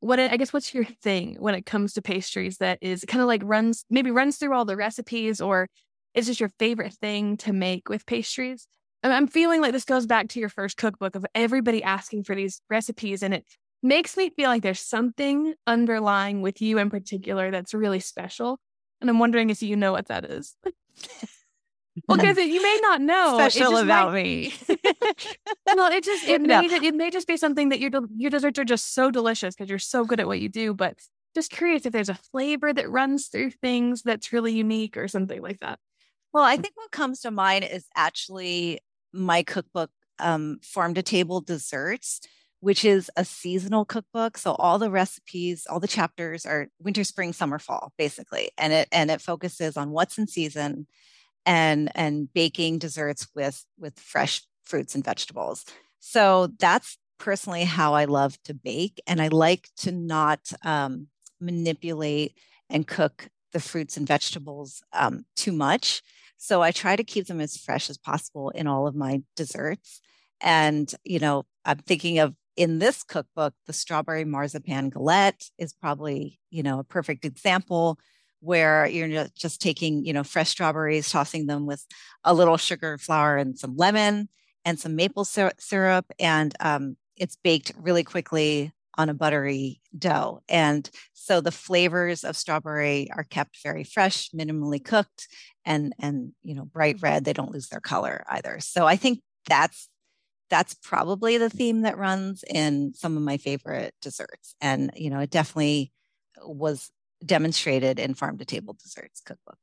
what 0.00 0.18
I 0.18 0.36
guess 0.36 0.52
what's 0.52 0.74
your 0.74 0.84
thing 0.84 1.36
when 1.38 1.54
it 1.54 1.66
comes 1.66 1.92
to 1.92 2.02
pastries 2.02 2.56
that 2.58 2.78
is 2.80 3.04
kind 3.06 3.20
of 3.20 3.28
like 3.28 3.42
runs 3.44 3.84
maybe 3.90 4.10
runs 4.10 4.38
through 4.38 4.54
all 4.54 4.64
the 4.64 4.76
recipes 4.76 5.40
or 5.40 5.68
is 6.14 6.26
this 6.26 6.40
your 6.40 6.50
favorite 6.58 6.94
thing 6.94 7.36
to 7.38 7.52
make 7.52 7.88
with 7.88 8.06
pastries? 8.06 8.66
I'm 9.02 9.28
feeling 9.28 9.60
like 9.60 9.72
this 9.72 9.84
goes 9.84 10.06
back 10.06 10.28
to 10.30 10.40
your 10.40 10.48
first 10.48 10.76
cookbook 10.76 11.14
of 11.14 11.24
everybody 11.34 11.82
asking 11.82 12.24
for 12.24 12.34
these 12.34 12.60
recipes 12.68 13.22
and 13.22 13.32
it 13.34 13.44
makes 13.82 14.16
me 14.16 14.30
feel 14.30 14.48
like 14.48 14.62
there's 14.62 14.80
something 14.80 15.54
underlying 15.66 16.42
with 16.42 16.60
you 16.60 16.78
in 16.78 16.90
particular 16.90 17.50
that's 17.50 17.72
really 17.72 18.00
special. 18.00 18.58
And 19.00 19.08
I'm 19.08 19.18
wondering 19.18 19.50
if 19.50 19.62
you 19.62 19.76
know 19.76 19.92
what 19.92 20.08
that 20.08 20.24
is. 20.24 20.56
well, 22.08 22.18
because 22.18 22.36
you 22.36 22.62
may 22.62 22.78
not 22.82 23.00
know 23.00 23.38
special 23.38 23.76
about 23.78 24.12
might... 24.12 24.22
me. 24.22 24.54
well, 25.66 25.90
it 25.92 26.04
just 26.04 26.26
it 26.28 26.40
no. 26.40 26.60
may 26.60 26.66
it 26.66 26.94
may 26.94 27.10
just 27.10 27.26
be 27.26 27.36
something 27.36 27.70
that 27.70 27.80
your 27.80 27.90
your 28.16 28.30
desserts 28.30 28.58
are 28.58 28.64
just 28.64 28.94
so 28.94 29.10
delicious 29.10 29.54
because 29.54 29.70
you're 29.70 29.78
so 29.78 30.04
good 30.04 30.20
at 30.20 30.26
what 30.26 30.40
you 30.40 30.48
do. 30.48 30.74
But 30.74 30.98
just 31.34 31.50
curious 31.50 31.86
if 31.86 31.92
there's 31.92 32.08
a 32.08 32.14
flavor 32.14 32.72
that 32.72 32.90
runs 32.90 33.28
through 33.28 33.50
things 33.50 34.02
that's 34.02 34.32
really 34.32 34.52
unique 34.52 34.96
or 34.96 35.08
something 35.08 35.40
like 35.40 35.60
that. 35.60 35.78
Well, 36.32 36.44
I 36.44 36.56
think 36.56 36.76
what 36.76 36.90
comes 36.90 37.20
to 37.20 37.30
mind 37.30 37.64
is 37.64 37.86
actually 37.96 38.80
my 39.12 39.42
cookbook, 39.42 39.90
um, 40.18 40.58
farm 40.62 40.94
to 40.94 41.02
table 41.02 41.40
desserts 41.40 42.20
which 42.60 42.84
is 42.84 43.10
a 43.16 43.24
seasonal 43.24 43.84
cookbook. 43.84 44.38
So 44.38 44.52
all 44.52 44.78
the 44.78 44.90
recipes, 44.90 45.66
all 45.68 45.80
the 45.80 45.88
chapters 45.88 46.46
are 46.46 46.68
winter, 46.80 47.04
spring, 47.04 47.32
summer, 47.32 47.58
fall, 47.58 47.92
basically. 47.98 48.50
And 48.56 48.72
it 48.72 48.88
and 48.92 49.10
it 49.10 49.20
focuses 49.20 49.76
on 49.76 49.90
what's 49.90 50.18
in 50.18 50.26
season 50.26 50.86
and 51.46 51.90
and 51.94 52.32
baking 52.32 52.78
desserts 52.78 53.28
with 53.34 53.64
with 53.78 53.98
fresh 53.98 54.42
fruits 54.64 54.94
and 54.94 55.04
vegetables. 55.04 55.64
So 55.98 56.48
that's 56.58 56.98
personally 57.18 57.64
how 57.64 57.94
I 57.94 58.06
love 58.06 58.42
to 58.44 58.54
bake. 58.54 59.00
And 59.06 59.20
I 59.20 59.28
like 59.28 59.68
to 59.78 59.92
not 59.92 60.52
um, 60.64 61.08
manipulate 61.40 62.36
and 62.68 62.86
cook 62.86 63.28
the 63.52 63.60
fruits 63.60 63.96
and 63.96 64.06
vegetables 64.06 64.82
um, 64.92 65.24
too 65.36 65.52
much. 65.52 66.02
So 66.36 66.62
I 66.62 66.70
try 66.70 66.96
to 66.96 67.04
keep 67.04 67.26
them 67.26 67.40
as 67.40 67.56
fresh 67.56 67.90
as 67.90 67.98
possible 67.98 68.50
in 68.50 68.66
all 68.66 68.86
of 68.86 68.94
my 68.94 69.22
desserts. 69.36 70.00
And, 70.40 70.90
you 71.04 71.18
know, 71.18 71.44
I'm 71.64 71.78
thinking 71.78 72.18
of 72.18 72.34
in 72.60 72.78
this 72.78 73.02
cookbook, 73.02 73.54
the 73.66 73.72
strawberry 73.72 74.26
marzipan 74.26 74.90
galette 74.90 75.44
is 75.56 75.72
probably, 75.72 76.38
you 76.50 76.62
know, 76.62 76.78
a 76.78 76.84
perfect 76.84 77.24
example 77.24 77.98
where 78.40 78.86
you're 78.86 79.28
just 79.34 79.62
taking, 79.62 80.04
you 80.04 80.12
know, 80.12 80.22
fresh 80.22 80.50
strawberries, 80.50 81.08
tossing 81.08 81.46
them 81.46 81.64
with 81.64 81.86
a 82.22 82.34
little 82.34 82.58
sugar, 82.58 82.98
flour, 82.98 83.38
and 83.38 83.58
some 83.58 83.78
lemon 83.78 84.28
and 84.66 84.78
some 84.78 84.94
maple 84.94 85.24
syrup, 85.24 86.04
and 86.18 86.54
um, 86.60 86.98
it's 87.16 87.34
baked 87.34 87.72
really 87.78 88.04
quickly 88.04 88.70
on 88.98 89.08
a 89.08 89.14
buttery 89.14 89.80
dough. 89.98 90.42
And 90.46 90.90
so 91.14 91.40
the 91.40 91.50
flavors 91.50 92.24
of 92.24 92.36
strawberry 92.36 93.10
are 93.16 93.24
kept 93.24 93.62
very 93.62 93.84
fresh, 93.84 94.28
minimally 94.32 94.84
cooked, 94.84 95.28
and 95.64 95.94
and 95.98 96.32
you 96.42 96.54
know, 96.54 96.66
bright 96.66 97.00
red. 97.00 97.24
They 97.24 97.32
don't 97.32 97.52
lose 97.52 97.68
their 97.68 97.80
color 97.80 98.22
either. 98.28 98.60
So 98.60 98.84
I 98.84 98.96
think 98.96 99.22
that's 99.48 99.88
that's 100.50 100.74
probably 100.74 101.38
the 101.38 101.48
theme 101.48 101.82
that 101.82 101.96
runs 101.96 102.44
in 102.52 102.92
some 102.94 103.16
of 103.16 103.22
my 103.22 103.36
favorite 103.36 103.94
desserts. 104.02 104.54
And, 104.60 104.90
you 104.96 105.08
know, 105.08 105.20
it 105.20 105.30
definitely 105.30 105.92
was 106.42 106.90
demonstrated 107.24 107.98
in 107.98 108.14
Farm 108.14 108.38
to 108.38 108.44
Table 108.44 108.76
Desserts 108.82 109.20
cookbook. 109.20 109.58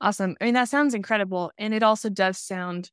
Awesome. 0.00 0.36
I 0.40 0.44
mean, 0.44 0.54
that 0.54 0.68
sounds 0.68 0.94
incredible. 0.94 1.52
And 1.58 1.72
it 1.72 1.82
also 1.82 2.08
does 2.08 2.38
sound 2.38 2.90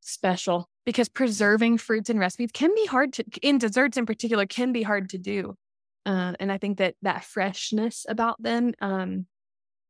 special 0.00 0.68
because 0.86 1.08
preserving 1.08 1.78
fruits 1.78 2.08
and 2.08 2.18
recipes 2.18 2.50
can 2.52 2.74
be 2.74 2.86
hard 2.86 3.12
to, 3.14 3.24
in 3.42 3.58
desserts 3.58 3.96
in 3.96 4.06
particular, 4.06 4.46
can 4.46 4.72
be 4.72 4.82
hard 4.82 5.10
to 5.10 5.18
do. 5.18 5.54
Uh, 6.06 6.32
and 6.40 6.50
I 6.50 6.58
think 6.58 6.78
that 6.78 6.94
that 7.02 7.24
freshness 7.24 8.06
about 8.08 8.42
them 8.42 8.72
um, 8.80 9.26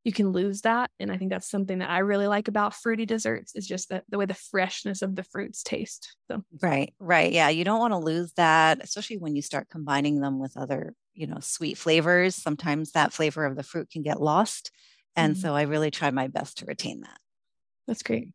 you 0.04 0.12
can 0.12 0.30
lose 0.30 0.62
that. 0.62 0.90
And 0.98 1.10
I 1.10 1.16
think 1.16 1.30
that's 1.30 1.50
something 1.50 1.78
that 1.78 1.90
I 1.90 1.98
really 1.98 2.26
like 2.26 2.48
about 2.48 2.74
fruity 2.74 3.04
desserts 3.04 3.54
is 3.54 3.66
just 3.66 3.90
that 3.90 4.04
the 4.08 4.18
way 4.18 4.26
the 4.26 4.34
freshness 4.34 5.02
of 5.02 5.16
the 5.16 5.22
fruits 5.22 5.62
taste. 5.62 6.16
So 6.30 6.42
right, 6.62 6.94
right. 6.98 7.32
Yeah. 7.32 7.48
You 7.48 7.64
don't 7.64 7.80
want 7.80 7.92
to 7.92 7.98
lose 7.98 8.32
that, 8.34 8.78
especially 8.82 9.18
when 9.18 9.36
you 9.36 9.42
start 9.42 9.68
combining 9.68 10.20
them 10.20 10.38
with 10.38 10.56
other, 10.56 10.94
you 11.14 11.26
know, 11.26 11.38
sweet 11.40 11.76
flavors. 11.76 12.34
Sometimes 12.34 12.92
that 12.92 13.12
flavor 13.12 13.44
of 13.44 13.56
the 13.56 13.62
fruit 13.62 13.90
can 13.90 14.02
get 14.02 14.20
lost. 14.20 14.70
And 15.16 15.34
mm-hmm. 15.34 15.42
so 15.42 15.54
I 15.54 15.62
really 15.62 15.90
try 15.90 16.10
my 16.10 16.28
best 16.28 16.58
to 16.58 16.66
retain 16.66 17.00
that. 17.00 17.18
That's 17.86 18.02
great. 18.02 18.28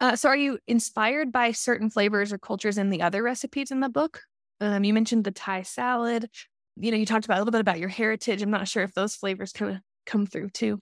Uh, 0.00 0.14
so, 0.14 0.28
are 0.28 0.36
you 0.36 0.58
inspired 0.68 1.32
by 1.32 1.50
certain 1.50 1.90
flavors 1.90 2.32
or 2.32 2.38
cultures 2.38 2.78
in 2.78 2.90
the 2.90 3.02
other 3.02 3.22
recipes 3.22 3.72
in 3.72 3.80
the 3.80 3.88
book? 3.88 4.22
Um, 4.60 4.84
you 4.84 4.94
mentioned 4.94 5.24
the 5.24 5.32
Thai 5.32 5.62
salad. 5.62 6.30
You 6.76 6.92
know, 6.92 6.96
you 6.96 7.06
talked 7.06 7.24
about 7.24 7.38
a 7.38 7.40
little 7.40 7.52
bit 7.52 7.60
about 7.60 7.80
your 7.80 7.88
heritage. 7.88 8.40
I'm 8.40 8.50
not 8.50 8.68
sure 8.68 8.84
if 8.84 8.94
those 8.94 9.16
flavors 9.16 9.52
kind 9.52 9.72
of 9.72 9.80
come 10.08 10.26
through 10.26 10.50
too. 10.50 10.80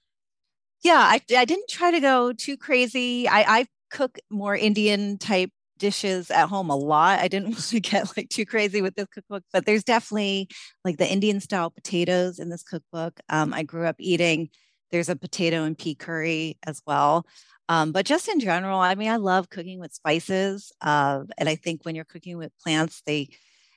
Yeah, 0.83 0.99
I, 0.99 1.21
I 1.37 1.45
didn't 1.45 1.69
try 1.69 1.91
to 1.91 2.01
go 2.01 2.33
too 2.33 2.57
crazy. 2.57 3.29
I, 3.29 3.59
I 3.61 3.67
cook 3.91 4.19
more 4.31 4.57
Indian 4.57 5.19
type 5.19 5.51
dishes 5.79 6.31
at 6.31 6.49
home 6.49 6.71
a 6.71 6.77
lot. 6.77 7.19
I 7.19 7.29
didn't 7.29 7.49
want 7.51 7.69
to 7.69 7.81
get 7.81 8.17
like 8.17 8.29
too 8.29 8.47
crazy 8.47 8.83
with 8.83 8.95
this 8.95 9.09
cookbook, 9.12 9.43
but 9.53 9.67
there's 9.67 9.85
definitely 9.85 10.49
like 10.85 10.99
the 10.99 11.11
Indian 11.11 11.41
style 11.41 11.71
potatoes 11.71 12.39
in 12.39 12.49
this 12.49 12.62
cookbook. 12.62 13.19
Um, 13.29 13.53
I 13.53 13.62
grew 13.62 13.87
up 13.87 13.97
eating. 13.99 14.49
There's 14.91 15.09
a 15.09 15.17
potato 15.17 15.65
and 15.65 15.77
pea 15.77 15.95
curry 15.95 16.59
as 16.65 16.81
well. 16.87 17.27
Um, 17.69 17.91
but 17.91 18.07
just 18.07 18.29
in 18.29 18.39
general, 18.39 18.79
I 18.79 18.95
mean, 18.95 19.11
I 19.11 19.17
love 19.17 19.51
cooking 19.51 19.81
with 19.81 19.93
spices. 19.93 20.71
Uh, 20.81 21.25
and 21.37 21.49
I 21.49 21.57
think 21.57 21.85
when 21.85 21.97
you're 21.97 22.05
cooking 22.05 22.39
with 22.39 22.53
plants, 22.62 23.03
they 23.07 23.29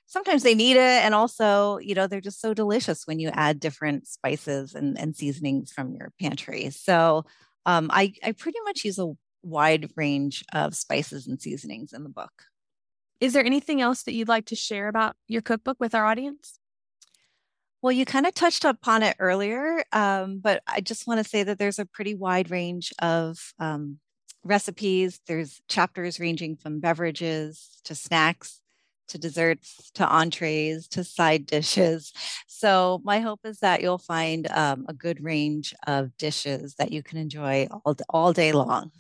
sometimes 0.10 0.42
they 0.42 0.56
need 0.56 0.76
it. 0.76 1.04
And 1.04 1.14
also, 1.14 1.78
you 1.78 1.94
know, 1.94 2.08
they're 2.08 2.20
just 2.20 2.42
so 2.42 2.54
delicious 2.54 3.06
when 3.06 3.20
you 3.20 3.30
add 3.30 3.60
different 3.60 4.08
spices 4.08 4.74
and, 4.74 5.00
and 5.00 5.16
seasonings 5.16 5.72
from 5.72 5.94
your 5.94 6.12
pantry. 6.20 6.72
So 6.72 7.26
um, 7.66 7.90
I, 7.94 8.14
I 8.24 8.32
pretty 8.32 8.58
much 8.66 8.84
use 8.84 8.98
a 8.98 9.14
wide 9.44 9.92
range 9.96 10.44
of 10.52 10.76
spices 10.76 11.28
and 11.28 11.40
seasonings 11.40 11.94
in 11.94 12.04
the 12.04 12.10
book. 12.10 12.32
Is 13.22 13.34
there 13.34 13.46
anything 13.46 13.82
else 13.82 14.04
that 14.04 14.14
you'd 14.14 14.28
like 14.28 14.46
to 14.48 14.56
share 14.56 14.88
about 14.88 15.16
your 15.28 15.44
cookbook 15.44 15.78
with 15.80 15.94
our 15.94 16.06
audience? 16.06 16.58
Well, 17.82 17.92
you 17.92 18.04
kind 18.04 18.26
of 18.26 18.34
touched 18.34 18.66
upon 18.66 19.04
it 19.04 19.16
earlier, 19.20 19.84
um, 19.94 20.40
but 20.40 20.64
I 20.68 20.82
just 20.82 21.08
want 21.08 21.24
to 21.24 21.30
say 21.30 21.44
that 21.44 21.60
there's 21.60 21.80
a 21.80 21.86
pretty 21.86 22.16
wide 22.16 22.50
range 22.50 22.92
of 23.00 23.54
um, 23.60 24.00
recipes. 24.44 25.22
There's 25.28 25.62
chapters 25.70 26.20
ranging 26.20 26.56
from 26.58 26.80
beverages 26.80 27.80
to 27.86 27.94
snacks 27.94 28.59
to 29.10 29.18
desserts 29.18 29.92
to 29.96 30.08
entrees 30.08 30.88
to 30.90 31.04
side 31.04 31.46
dishes. 31.46 32.14
So, 32.48 33.02
my 33.04 33.20
hope 33.20 33.42
is 33.44 33.60
that 33.60 33.82
you'll 33.82 33.98
find 33.98 34.50
um, 34.52 34.86
a 34.88 34.94
good 34.94 35.24
range 35.24 35.74
of 35.88 36.16
dishes 36.18 36.76
that 36.76 36.92
you 36.92 37.04
can 37.04 37.18
enjoy 37.18 37.68
all, 37.86 37.96
all 38.10 38.34
day 38.34 38.52
long. 38.52 38.92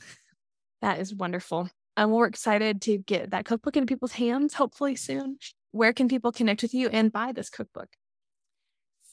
That 0.81 0.99
is 0.99 1.13
wonderful. 1.13 1.69
Um, 1.97 2.11
we're 2.11 2.27
excited 2.27 2.81
to 2.83 2.97
get 2.97 3.31
that 3.31 3.45
cookbook 3.45 3.75
in 3.75 3.85
people's 3.85 4.13
hands, 4.13 4.53
hopefully 4.53 4.95
soon. 4.95 5.37
Where 5.71 5.93
can 5.93 6.07
people 6.07 6.31
connect 6.31 6.61
with 6.61 6.73
you 6.73 6.87
and 6.89 7.11
buy 7.11 7.33
this 7.33 7.49
cookbook? 7.49 7.89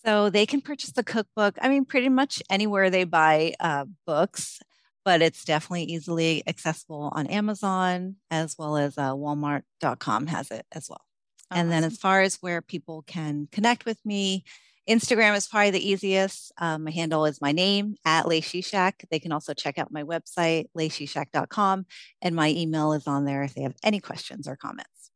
So 0.05 0.31
they 0.31 0.47
can 0.47 0.61
purchase 0.61 0.93
the 0.93 1.03
cookbook. 1.03 1.59
I 1.61 1.69
mean, 1.69 1.85
pretty 1.85 2.09
much 2.09 2.41
anywhere 2.49 2.91
they 2.91 3.03
buy 3.03 3.55
uh, 3.59 3.87
books, 4.07 4.61
but 5.07 5.23
it's 5.23 5.45
definitely 5.45 5.85
easily 5.85 6.43
accessible 6.49 7.13
on 7.15 7.29
Amazon 7.29 8.17
as 8.29 8.57
well 8.59 8.77
as 8.77 8.99
uh, 8.99 9.13
Walmart.com 9.13 10.27
has 10.27 10.51
it 10.51 10.67
as 10.73 10.89
well. 10.91 11.05
Oh, 11.53 11.57
and 11.57 11.71
then 11.71 11.85
as 11.85 11.97
far 11.97 12.23
as 12.23 12.39
where 12.41 12.61
people 12.61 13.05
can 13.07 13.47
connect 13.53 13.85
with 13.87 14.05
me, 14.05 14.43
Instagram 14.89 15.37
is 15.37 15.47
probably 15.47 15.71
the 15.71 15.89
easiest. 15.89 16.51
Um, 16.59 16.83
my 16.83 16.91
handle 16.91 17.25
is 17.25 17.41
my 17.41 17.53
name 17.53 17.95
at 18.05 18.27
Lei 18.27 18.41
Shishak. 18.41 19.05
They 19.09 19.21
can 19.21 19.31
also 19.31 19.55
check 19.55 19.79
out 19.79 19.93
my 19.93 20.03
website, 20.03 20.67
leishishak.com, 20.77 21.87
and 22.21 22.35
my 22.35 22.51
email 22.51 22.93
is 22.93 23.07
on 23.07 23.25
there 23.25 23.45
if 23.45 23.55
they 23.55 23.63
have 23.63 23.77
any 23.85 24.01
questions 24.01 24.49
or 24.49 24.57
comments. 24.57 25.13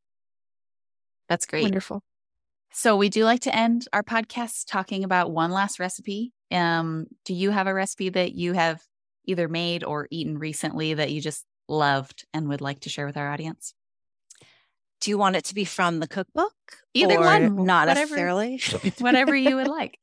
That's 1.29 1.47
great. 1.47 1.65
Wonderful. 1.65 2.05
So 2.73 2.97
we 2.97 3.09
do 3.09 3.25
like 3.25 3.41
to 3.41 3.57
end 3.57 3.89
our 3.93 4.05
podcast 4.05 4.67
talking 4.69 5.03
about 5.03 5.33
one 5.33 5.51
last 5.51 5.81
recipe. 5.81 6.33
Um, 6.53 7.09
do 7.25 7.35
you 7.35 7.51
have 7.51 7.67
a 7.67 7.75
recipe 7.75 8.09
that 8.11 8.35
you 8.35 8.53
have 8.53 8.81
either 9.25 9.49
made 9.49 9.85
or 9.85 10.09
eaten 10.11 10.39
recently 10.39 10.95
that 10.95 11.11
you 11.11 11.21
just 11.21 11.45
loved 11.69 12.25
and 12.35 12.49
would 12.49 12.61
like 12.61 12.81
to 12.81 12.89
share 12.89 13.07
with 13.07 13.17
our 13.17 13.31
audience? 13.31 13.75
Do 15.01 15.11
you 15.11 15.19
want 15.19 15.37
it 15.37 15.45
to 15.47 15.55
be 15.55 15.65
from 15.65 16.01
the 16.01 16.09
cookbook? 16.09 16.53
Either 16.93 17.19
one, 17.19 17.65
not 17.65 17.89
whatever, 17.89 18.17
necessarily. 18.17 18.61
whatever 18.99 19.35
you 19.35 19.57
would 19.57 19.69
like. 19.69 19.99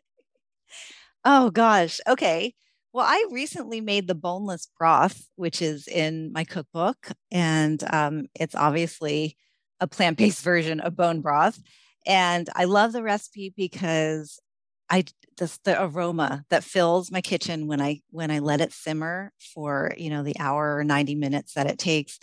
Oh 1.24 1.52
gosh. 1.52 2.00
Okay. 2.08 2.54
Well, 2.94 3.06
I 3.08 3.28
recently 3.32 3.80
made 3.80 4.08
the 4.08 4.16
boneless 4.16 4.68
broth, 4.78 5.28
which 5.36 5.62
is 5.62 5.88
in 5.88 6.32
my 6.32 6.44
cookbook, 6.44 7.12
and 7.30 7.84
um, 7.94 8.26
it's 8.34 8.56
obviously 8.56 9.38
a 9.80 9.88
plant-based 9.88 10.44
version 10.44 10.80
of 10.80 10.96
bone 10.96 11.22
broth. 11.22 11.62
And 12.08 12.50
I 12.56 12.64
love 12.64 12.94
the 12.94 13.04
recipe 13.04 13.54
because 13.56 14.40
I 14.90 15.06
just 15.38 15.64
the 15.66 15.82
aroma 15.82 16.46
that 16.50 16.64
fills 16.64 17.12
my 17.12 17.22
kitchen 17.22 17.68
when 17.68 17.82
I 17.82 18.02
when 18.12 18.32
I 18.32 18.40
let 18.40 18.62
it 18.62 18.74
simmer 18.74 19.32
for 19.54 19.94
you 19.98 20.10
know 20.10 20.24
the 20.24 20.36
hour 20.40 20.78
or 20.78 20.84
90 20.84 21.16
minutes 21.16 21.54
that 21.54 21.68
it 21.68 21.78
takes. 21.80 22.20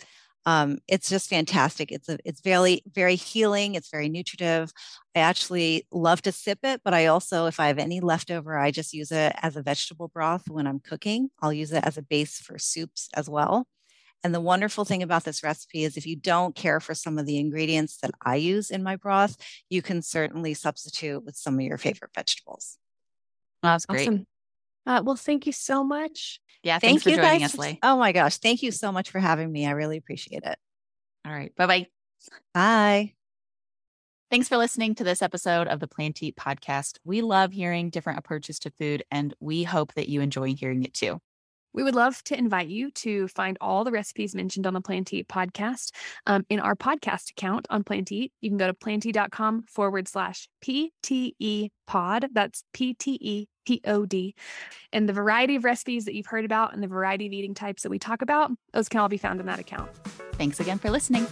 Um, 0.47 0.77
it's 0.87 1.09
just 1.09 1.29
fantastic. 1.29 1.91
It's 1.91 2.07
a 2.09 2.17
it's 2.25 2.41
very 2.41 2.81
very 2.93 3.15
healing. 3.15 3.75
It's 3.75 3.89
very 3.89 4.09
nutritive. 4.09 4.71
I 5.15 5.19
actually 5.19 5.87
love 5.91 6.21
to 6.23 6.31
sip 6.31 6.59
it, 6.63 6.81
but 6.83 6.93
I 6.93 7.07
also, 7.07 7.45
if 7.47 7.59
I 7.59 7.67
have 7.67 7.79
any 7.79 7.99
leftover, 8.01 8.57
I 8.57 8.71
just 8.71 8.93
use 8.93 9.11
it 9.11 9.33
as 9.41 9.55
a 9.55 9.63
vegetable 9.63 10.07
broth 10.09 10.43
when 10.49 10.67
I'm 10.67 10.79
cooking. 10.79 11.29
I'll 11.41 11.53
use 11.53 11.71
it 11.71 11.83
as 11.85 11.97
a 11.97 12.01
base 12.03 12.39
for 12.39 12.59
soups 12.59 13.09
as 13.15 13.29
well. 13.29 13.65
And 14.25 14.33
the 14.33 14.41
wonderful 14.41 14.85
thing 14.85 15.03
about 15.03 15.23
this 15.23 15.43
recipe 15.43 15.83
is 15.83 15.97
if 15.97 16.07
you 16.07 16.15
don't 16.15 16.55
care 16.55 16.79
for 16.79 16.95
some 16.95 17.19
of 17.19 17.27
the 17.27 17.37
ingredients 17.37 17.97
that 17.97 18.09
I 18.23 18.37
use 18.37 18.71
in 18.71 18.81
my 18.81 18.95
broth, 18.95 19.37
you 19.69 19.83
can 19.83 20.01
certainly 20.01 20.55
substitute 20.55 21.23
with 21.23 21.35
some 21.35 21.53
of 21.53 21.61
your 21.61 21.77
favorite 21.77 22.09
vegetables. 22.15 22.79
that's 23.61 23.85
great. 23.85 24.07
Awesome. 24.07 24.25
Uh, 24.87 25.03
well, 25.05 25.15
thank 25.15 25.45
you 25.45 25.51
so 25.51 25.83
much. 25.83 26.39
Yeah, 26.63 26.79
thanks 26.79 27.03
thank 27.03 27.17
for 27.17 27.21
joining 27.21 27.41
guys. 27.41 27.53
us, 27.53 27.59
Lei. 27.59 27.77
Oh 27.83 27.97
my 27.97 28.13
gosh, 28.13 28.37
thank 28.37 28.63
you 28.63 28.71
so 28.71 28.91
much 28.91 29.11
for 29.11 29.19
having 29.19 29.51
me. 29.51 29.67
I 29.67 29.71
really 29.71 29.97
appreciate 29.97 30.41
it. 30.43 30.57
All 31.23 31.31
right, 31.31 31.55
bye-bye. 31.55 31.85
Bye. 32.51 33.13
Thanks 34.31 34.47
for 34.47 34.57
listening 34.57 34.95
to 34.95 35.03
this 35.03 35.21
episode 35.21 35.67
of 35.67 35.79
the 35.79 35.87
Plan 35.87 36.13
to 36.13 36.25
Eat 36.25 36.35
podcast. 36.35 36.97
We 37.03 37.21
love 37.21 37.51
hearing 37.51 37.91
different 37.91 38.17
approaches 38.17 38.57
to 38.61 38.71
food, 38.71 39.03
and 39.11 39.35
we 39.39 39.65
hope 39.65 39.93
that 39.93 40.09
you 40.09 40.21
enjoy 40.21 40.55
hearing 40.55 40.81
it 40.81 40.95
too. 40.95 41.21
We 41.75 41.83
would 41.83 41.93
love 41.93 42.23
to 42.23 42.37
invite 42.37 42.69
you 42.69 42.89
to 42.91 43.27
find 43.27 43.57
all 43.59 43.83
the 43.83 43.91
recipes 43.91 44.33
mentioned 44.33 44.65
on 44.65 44.73
the 44.73 44.79
Plan 44.79 45.03
to 45.05 45.17
Eat 45.17 45.27
podcast 45.27 45.91
um, 46.25 46.45
in 46.49 46.61
our 46.61 46.73
podcast 46.73 47.31
account 47.31 47.67
on 47.69 47.83
Plan 47.83 48.05
to 48.05 48.15
Eat. 48.15 48.31
You 48.39 48.49
can 48.49 48.57
go 48.57 48.67
to 48.67 48.73
plantoeat.com 48.73 49.65
forward 49.67 50.07
slash 50.07 50.47
PTE 50.63 51.71
pod. 51.85 52.27
That's 52.31 52.63
P 52.71 52.93
T 52.93 53.17
E 53.19 53.47
P 53.65 53.81
O 53.85 54.05
D. 54.05 54.35
And 54.93 55.09
the 55.09 55.13
variety 55.13 55.57
of 55.57 55.65
recipes 55.65 56.05
that 56.05 56.15
you've 56.15 56.27
heard 56.27 56.45
about 56.45 56.73
and 56.73 56.81
the 56.81 56.87
variety 56.87 57.27
of 57.27 57.33
eating 57.33 57.53
types 57.53 57.83
that 57.83 57.89
we 57.89 57.99
talk 57.99 58.21
about, 58.21 58.51
those 58.71 58.87
can 58.87 59.01
all 59.01 59.09
be 59.09 59.17
found 59.17 59.41
in 59.41 59.45
that 59.47 59.59
account. 59.59 59.91
Thanks 60.37 60.61
again 60.61 60.79
for 60.79 60.89
listening. 60.89 61.27